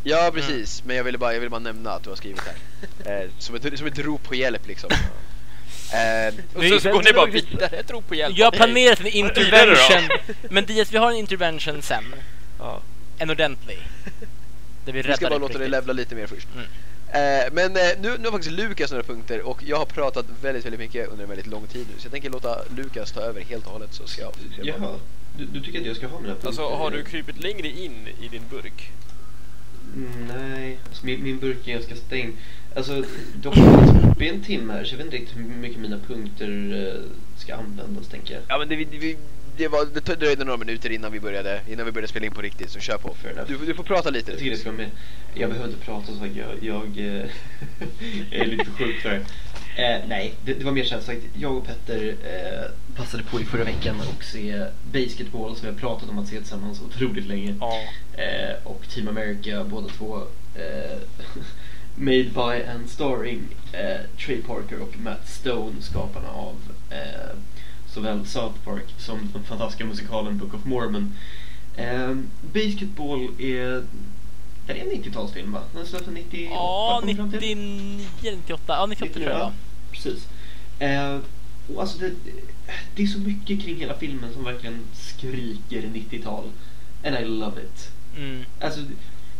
[0.03, 2.41] Ja precis, men jag ville, bara, jag ville bara nämna att du har skrivit
[3.05, 3.21] här.
[3.23, 4.89] eh, som, ett, som ett rop på hjälp liksom.
[5.93, 7.75] Eh, Och så, så går ni bara vidare.
[7.75, 8.37] Jag tror på hjälp.
[8.37, 10.09] Jag har planerat en intervention.
[10.49, 12.03] Men Diaz, vi har en intervention sen.
[12.59, 12.81] Ja.
[13.17, 13.79] En ordentlig.
[14.85, 16.47] Där vi vi ska bara låta dig levla lite mer först.
[16.55, 16.65] Mm.
[17.13, 20.65] Eh, men eh, nu, nu har faktiskt Lukas några punkter och jag har pratat väldigt,
[20.65, 21.99] väldigt mycket under en väldigt lång tid nu.
[21.99, 24.31] Så jag tänker låta Lukas ta över helt och hållet så ska jag...
[24.33, 24.99] ska jag bara- Jaha,
[25.37, 26.47] du, du tycker att jag ska ha mina punkter?
[26.47, 28.91] Alltså har du krypit längre in i din burk?
[29.95, 32.33] Mm, Nej, alltså min, min burk är ganska stängd.
[32.75, 33.03] Alltså,
[33.35, 35.97] dock jag uppe i en timme här så jag vet inte riktigt hur mycket mina
[36.07, 36.47] punkter
[36.87, 37.01] eh,
[37.37, 38.43] ska användas tänker jag.
[38.47, 39.17] Ja men det, vi,
[39.57, 42.41] det, var, det dröjde några minuter innan vi började, innan vi började spela in på
[42.41, 43.15] riktigt så kör på.
[43.47, 44.31] Du, du får prata lite.
[44.31, 44.89] Jag tycker det ska vara med.
[45.33, 47.29] Jag behöver inte prata så jag, jag, eh,
[48.41, 49.25] är lite sjuk för det.
[49.75, 51.21] Eh, nej, det, det var mer så här sagt.
[51.33, 55.79] Jag och Petter eh, passade på i förra veckan och se Basketball som vi har
[55.79, 57.55] pratat om att se tillsammans otroligt länge.
[57.59, 57.79] Ja.
[58.23, 60.17] Eh, och Team America båda två.
[60.55, 60.97] Eh,
[61.95, 63.41] made by and starring
[63.73, 66.55] eh, Trey Parker och Matt Stone, skaparna av
[66.89, 67.35] eh,
[67.87, 71.13] såväl South Park som den fantastiska musikalen Book of Mormon.
[72.53, 73.83] Basketball är
[74.67, 75.61] det är en 90-talsfilm va?
[75.73, 76.53] Den släpptes 98?
[76.55, 77.39] Ja, kom den fram till?
[77.39, 78.63] 99 eller 98.
[78.67, 79.51] Ja, 98 tror jag det Ja,
[79.91, 80.27] precis.
[80.79, 81.19] Eh,
[81.75, 82.11] och alltså det,
[82.95, 86.43] det är så mycket kring hela filmen som verkligen skriker 90-tal.
[87.03, 87.91] And I love it.
[88.17, 88.43] Mm.
[88.61, 88.79] Alltså,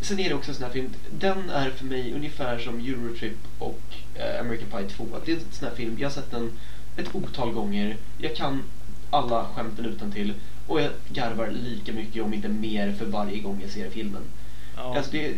[0.02, 3.38] sen är det också en sån här film, den är för mig ungefär som Eurotrip
[3.60, 3.82] och
[4.16, 5.08] eh, American Pie 2.
[5.14, 6.52] Att Det är en sån här film, jag har sett den
[6.98, 8.64] ett otal gånger, jag kan
[9.10, 10.34] alla skämten utan till
[10.68, 14.22] och jag garvar lika mycket om inte mer för varje gång jag ser filmen.
[14.76, 14.98] Ja.
[14.98, 15.34] Alltså det,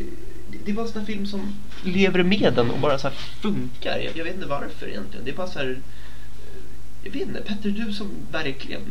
[0.66, 1.54] det, är bara en sån här film som
[1.84, 3.98] lever med den och bara så här funkar.
[3.98, 5.26] Jag, jag vet inte varför egentligen.
[5.26, 5.70] Det är bara så här.
[5.70, 8.82] eh, Jag vet inte, Petter du som verkligen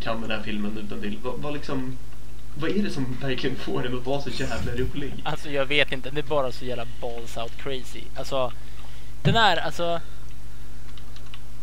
[0.00, 1.18] kan den här filmen utan till.
[1.22, 1.96] Vad, vad liksom
[2.58, 5.12] vad är det som verkligen får den att vara så jävla rolig?
[5.24, 8.02] Alltså jag vet inte, det är bara så jävla balls out crazy.
[8.16, 8.52] Alltså,
[9.22, 10.00] den är alltså...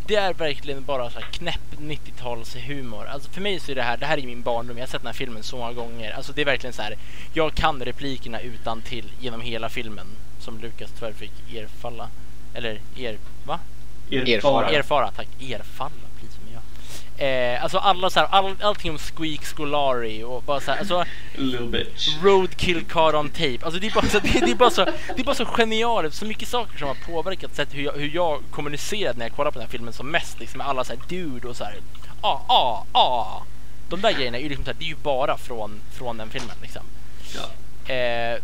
[0.07, 3.05] Det är verkligen bara så här knäpp 90-tals humor.
[3.05, 4.77] Alltså för mig så är det här, det här är min barndom.
[4.77, 6.11] Jag har sett den här filmen så många gånger.
[6.11, 6.95] Alltså det är verkligen så här.
[7.33, 10.07] Jag kan replikerna utan till genom hela filmen.
[10.39, 12.09] Som Lukas tyvärr fick erfalla.
[12.53, 13.59] Eller er, va?
[14.11, 14.69] Erfara.
[14.69, 15.27] Erfara, tack.
[15.41, 15.91] Erfalla.
[17.23, 21.05] Eh, alltså alla så här, all, allting om Squeak Scolari och bara så här, alltså
[21.35, 22.07] Little bitch.
[22.23, 23.59] Roadkill card on tape.
[23.61, 26.19] Alltså det är bara så, det, det är bara så, det är bara så genialiskt.
[26.19, 29.51] Så mycket saker som har påverkat sätt hur jag, hur jag kommunicerat när jag kollar
[29.51, 30.39] på den här filmen som mest.
[30.39, 31.75] Liksom med alla så här dude och så här.
[32.21, 33.43] Ah, ah, ah.
[33.89, 36.29] De där grejerna är ju liksom så här, det är ju bara från, från den
[36.29, 36.83] filmen liksom.
[37.35, 37.93] Ja.
[37.93, 38.39] Eh,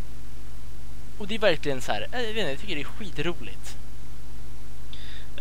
[1.17, 3.78] och det är verkligen så här, eh, jag vet inte, jag tycker det är skitroligt.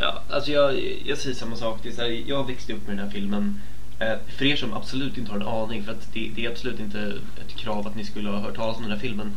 [0.00, 1.80] Ja, alltså jag, jag säger samma sak.
[1.82, 3.60] Det är så här, jag växte upp med den här filmen.
[3.98, 6.80] Eh, för er som absolut inte har en aning, för att det, det är absolut
[6.80, 7.14] inte
[7.46, 9.32] ett krav att ni skulle ha hört talas om den här filmen.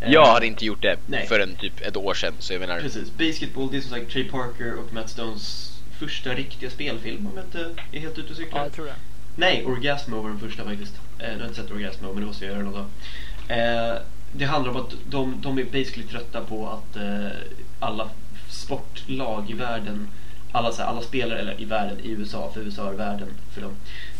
[0.00, 1.26] Eh, Jag hade inte gjort det Nej.
[1.26, 2.80] förrän typ ett år sedan, så jag menar...
[2.80, 3.12] Precis.
[3.18, 7.44] Basketball, det är som sagt Trey Parker och Matt Stones första riktiga spelfilm om jag
[7.44, 8.58] inte är helt ute och cyklar.
[8.58, 8.94] Ja, jag tror det.
[9.36, 10.94] Nej, Orgasmo var den första faktiskt.
[11.18, 12.86] Eh, jag har inte sett Orgasmo, men det måste jag göra någon dag.
[13.48, 13.98] Eh,
[14.32, 17.26] det handlar om att de, de är basically trötta på att eh,
[17.80, 18.08] alla
[18.54, 20.08] sportlag i världen,
[20.52, 23.60] alla, så här, alla spelare, eller i världen, i USA, för USA är världen för
[23.60, 23.72] dem.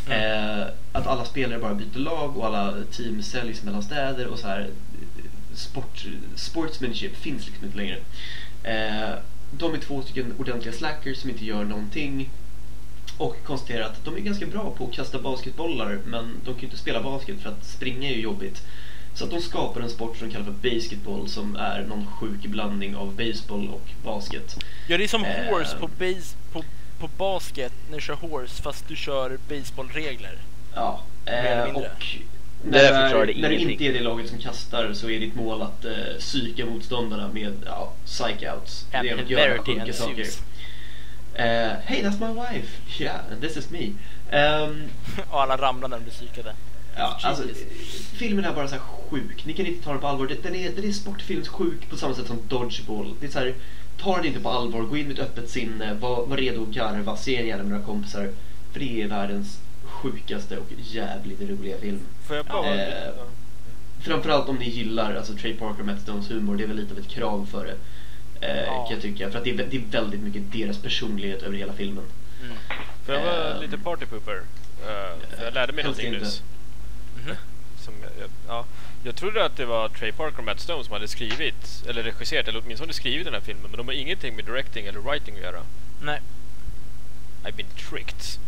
[0.09, 4.47] Eh, att alla spelare bara byter lag och alla team säljs mellan städer och så
[4.47, 4.69] här.
[5.55, 7.97] Sport, sportsmanship finns liksom inte längre.
[8.63, 9.15] Eh,
[9.51, 12.31] de är två stycken ordentliga slackers som inte gör någonting
[13.17, 16.67] och konstaterar att de är ganska bra på att kasta basketbollar men de kan ju
[16.67, 18.63] inte spela basket för att springa är ju jobbigt.
[19.15, 22.97] Så att de skapar en sport som kallas för basketball som är någon sjuk blandning
[22.97, 24.57] av baseball och basket.
[24.89, 25.45] Ja, det är som Eh.
[25.51, 26.65] horse på, base, på,
[26.99, 30.39] på basket när du kör horse fast du kör baseballregler.
[30.75, 31.83] Ja, eh, och
[32.65, 35.85] när, är- när det inte är det laget som kastar så är ditt mål att
[35.85, 38.85] eh, psyka motståndarna med ja, psych-outs.
[38.91, 40.15] Det är att göra sjuka saker.
[40.25, 40.43] Zeus.
[41.35, 43.03] Eh, hey, that's my wife!
[43.03, 43.93] Yeah, and this is me.
[44.31, 44.83] Ehm,
[45.31, 46.55] Och alla ramlar när de blir psykade.
[46.97, 47.63] Ja, alltså, Jesus.
[48.13, 49.45] filmen är bara så här sjuk.
[49.47, 50.37] Ni kan inte ta den på allvar.
[50.43, 53.15] Den- är, den är sportfilmssjuk på samma sätt som Dodgeball.
[53.21, 53.55] Det är så här,
[53.99, 54.81] ta den inte på allvar.
[54.83, 55.95] Gå in med ett öppet sinne.
[55.95, 57.17] Var, var redo att garva.
[57.17, 58.29] Se den gärna med några kompisar.
[58.73, 62.01] För det är världens sjukaste och jävligt roliga film.
[62.27, 62.75] Får jag bara...
[62.75, 63.13] Eh.
[64.01, 66.57] Framförallt om ni gillar alltså, Trey Parker och Matt Stones humor.
[66.57, 67.77] Det är väl lite av ett krav för det.
[68.47, 68.85] Eh, Ja.
[68.87, 69.31] Kan jag tycka.
[69.31, 72.05] För att det är, det är väldigt mycket deras personlighet över hela filmen.
[72.43, 72.57] Mm.
[73.07, 74.33] Får jag vara ehm, lite partypooper?
[74.35, 76.19] Uh, jag lärde mig någonting inte.
[76.25, 76.43] nyss.
[77.27, 77.37] Mhm.
[77.81, 78.65] Som jag, jag, ja,
[79.05, 82.49] jag trodde att det var Trey Parker och Matt Stone som hade skrivit, eller regisserat,
[82.49, 83.71] eller åtminstone skrivit den här filmen.
[83.71, 85.63] Men de har ingenting med directing eller writing att göra.
[86.03, 86.21] Nej.
[87.45, 88.41] I've been tricked.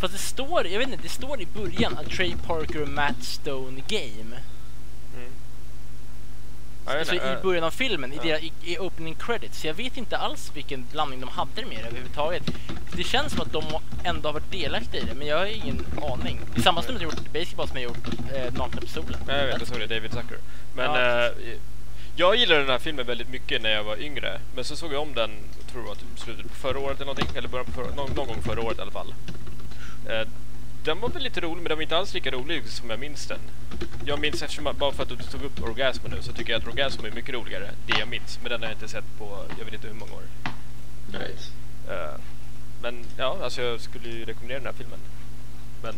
[0.00, 3.24] Fast det står, jag vet inte, det står i början att Trey Parker och Matt
[3.24, 4.36] Stone game.
[5.16, 5.30] Mm.
[5.32, 9.60] Ja, jag vet Alltså i början av filmen, i, deras, i, i opening credits.
[9.60, 12.42] Så jag vet inte alls vilken blandning de hade med det överhuvudtaget.
[12.96, 13.62] Det känns som att de
[14.04, 16.40] ändå har varit delaktiga i det, men jag har ingen aning.
[16.54, 19.18] Det är samma som har gjort Basketball som har gjort eh, Nakna Pistolen.
[19.28, 19.86] Ja, jag vet, jag såg det.
[19.86, 20.38] David Zucker.
[20.76, 21.32] Men Ja, eh,
[22.16, 24.40] jag gillade den här filmen väldigt mycket när jag var yngre.
[24.54, 27.06] Men så såg jag om den, jag tror var typ slutet på förra året eller
[27.06, 27.36] någonting.
[27.36, 29.14] Eller början på förra, någon, någon gång förra året i alla fall.
[30.08, 30.28] Eh,
[30.84, 33.26] den var väl lite rolig, men den var inte alls lika rolig som jag minns
[33.26, 33.40] den.
[34.04, 36.62] Jag minns, eftersom, att- bara för att du tog upp Orgasmo nu, så tycker jag
[36.62, 37.70] att Orgasmo är mycket roligare.
[37.86, 38.38] Det jag minns.
[38.42, 40.22] Men den har jag inte sett på, jag vet inte hur många år.
[41.12, 41.50] Right.
[41.90, 42.20] Eh,
[42.82, 44.98] men ja, alltså jag skulle ju rekommendera den här filmen.
[45.82, 45.94] Men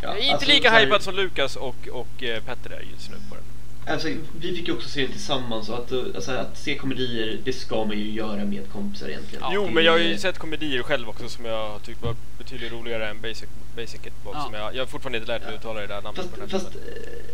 [0.00, 3.10] Ja, jag är inte alltså, lika hypad som Lukas och, och eh, Petter är just
[3.10, 3.44] nu på den.
[3.88, 4.08] Alltså,
[4.40, 7.52] vi fick ju också se den tillsammans och att, uh, alltså, att se komedier, det
[7.52, 9.40] ska man ju göra med kompisar egentligen.
[9.44, 11.78] Ja, jo, Det men jag har ju är- sett komedier själv också som jag har
[11.78, 13.44] tyckt var betydligt roligare än Basic,
[13.76, 14.34] Basic Hitbox.
[14.38, 14.44] Ja.
[14.44, 16.40] Som jag, jag har fortfarande inte lärt mig att uttala det där namnet Fast, på
[16.40, 16.88] den här fast filmen.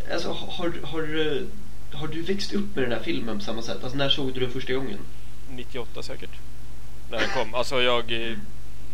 [0.08, 1.42] eh, alltså, har, har, eh,
[1.98, 3.78] har du växt upp med den här filmen på samma sätt?
[3.82, 4.98] Alltså, när såg du den första gången?
[5.50, 6.30] 98 säkert.
[7.10, 7.54] När den kom.
[7.54, 8.36] Alltså jag, eh,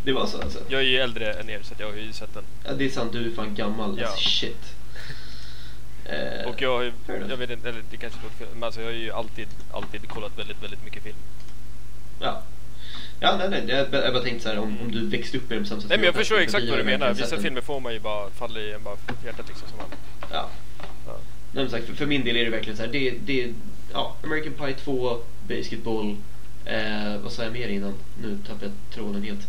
[0.05, 0.59] Det var så alltså?
[0.69, 2.45] jag är ju äldre än er så att jag har ju sett den.
[2.65, 3.99] Ja, det är sant, du är fan gammal.
[4.01, 4.07] Ja.
[4.07, 4.75] Alltså, shit.
[6.13, 6.93] Eh, Och jag har ju,
[7.29, 10.39] jag vet inte, eller det kanske låter men alltså jag har ju alltid, alltid kollat
[10.39, 11.17] väldigt, väldigt mycket film.
[12.21, 12.43] Ja.
[13.21, 13.65] Ja, nej, nej.
[13.69, 15.99] Jag, jag bara tänkte så här, om, om du växte upp med samma sätt Nej
[15.99, 17.15] men jag förstår för exakt vad du menar.
[17.15, 19.69] Vissa filmer får man ju bara falla i en bara för hjärtat liksom.
[19.69, 19.87] Som man,
[20.33, 20.49] Ja.
[21.07, 21.17] ja.
[21.53, 23.53] Nej, men sagt, för, för min del är det verkligen så här, det, det
[23.93, 26.17] ja, American Pie 2, Basketball,
[26.65, 27.95] eh, vad sa jag mer innan?
[28.23, 29.41] Nu tappade jag tråden helt.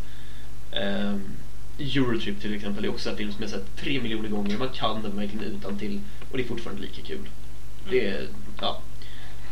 [0.71, 1.15] Eh,
[1.79, 4.57] Eurotrip till exempel är också en film som jag sett tre miljoner gånger.
[4.57, 6.01] Man kan den verkligen utan till
[6.31, 7.29] och det är fortfarande lika kul.
[7.89, 8.27] Det är,
[8.61, 8.81] ja,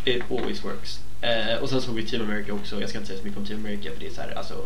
[0.05, 0.99] it always works.
[1.21, 2.81] Eh, och sen såg vi Team America också.
[2.81, 4.65] Jag ska inte säga så mycket om Team America för det är så här, alltså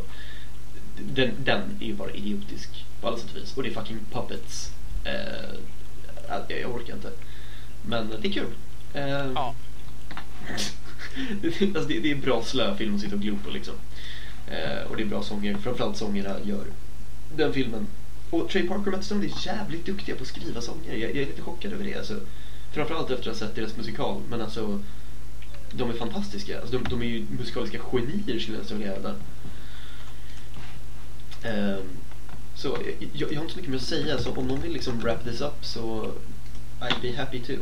[0.99, 3.57] den, den är ju bara idiotisk på alla sätt och vis.
[3.57, 4.71] Och det är fucking puppets.
[5.03, 5.13] Eh,
[6.27, 7.11] jag, jag orkar inte.
[7.85, 8.47] Men det är kul.
[8.93, 9.55] Eh, Ja.
[11.41, 13.75] det, alltså det, det är bra slö film att sitta och glo på liksom.
[14.47, 15.57] Eh, och det är bra sånger.
[15.57, 16.65] Framförallt sångerna gör
[17.35, 17.87] den filmen.
[18.29, 20.93] Och Trey Parker och Matt Stone är jävligt duktiga på att skriva sånger.
[20.93, 21.95] Jag, jag är lite chockad över det.
[21.95, 22.19] Alltså,
[22.71, 24.21] framförallt efter att ha sett deras musikal.
[24.29, 24.79] Men alltså,
[25.71, 26.61] de är fantastiska.
[26.61, 29.15] Alltså, de, de är ju musikaliska genier skulle jag vilja hävda.
[31.43, 31.89] Ehm,
[32.55, 34.17] så jag, jag, jag har inte så mycket mer att säga.
[34.17, 36.11] Så om någon vill liksom wrap this up så
[36.79, 37.53] I'd be happy to.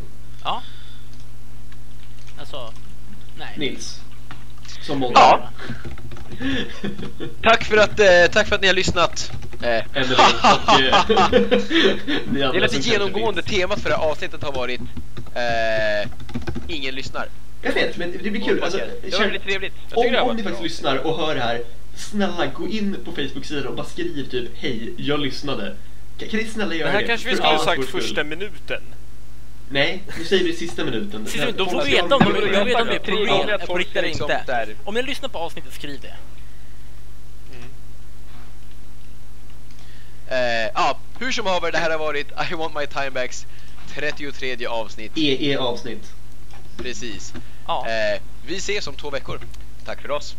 [0.43, 0.63] Ja.
[2.39, 2.73] Alltså,
[3.37, 3.55] nej.
[3.57, 4.01] Nils.
[4.81, 5.13] Som många.
[5.15, 5.49] Ja.
[7.43, 9.31] Tack för att, eh, tack för att ni har lyssnat.
[9.61, 9.83] Eh, eh,
[12.33, 14.81] det är lite genomgående temat för det här avsnittet har varit
[15.35, 16.09] eh,
[16.67, 17.27] ingen lyssnar.
[17.61, 18.63] Jag vet, men det blir kul.
[18.63, 19.73] Alltså, det var väldigt trevligt.
[19.93, 20.51] Om det här var om ni bra.
[20.51, 21.61] faktiskt lyssnar och hör det här,
[21.95, 25.75] snälla gå in på Facebook-sidan och bara skriv typ Hej, jag lyssnade.
[26.17, 26.99] Kan, kan ni snälla göra Det det?
[26.99, 28.81] här kanske vi skulle ha sagt första minuten.
[29.69, 31.25] Nej, nu säger vi sista minuten.
[31.25, 34.67] Sista minuten, då får vi veta om det är tre på, riktigt eller inte.
[34.83, 36.13] Om ni lyssnar på avsnittet, skriv det.
[40.31, 43.45] Eh, ja, hur som haver, det här har varit I want my time backs
[43.93, 45.11] 33 avsnitt.
[45.15, 46.11] EE-avsnitt.
[46.77, 47.33] Precis.
[47.67, 47.85] Ja.
[47.87, 49.39] Eh, vi ses om två veckor.
[49.85, 50.35] Tack för oss.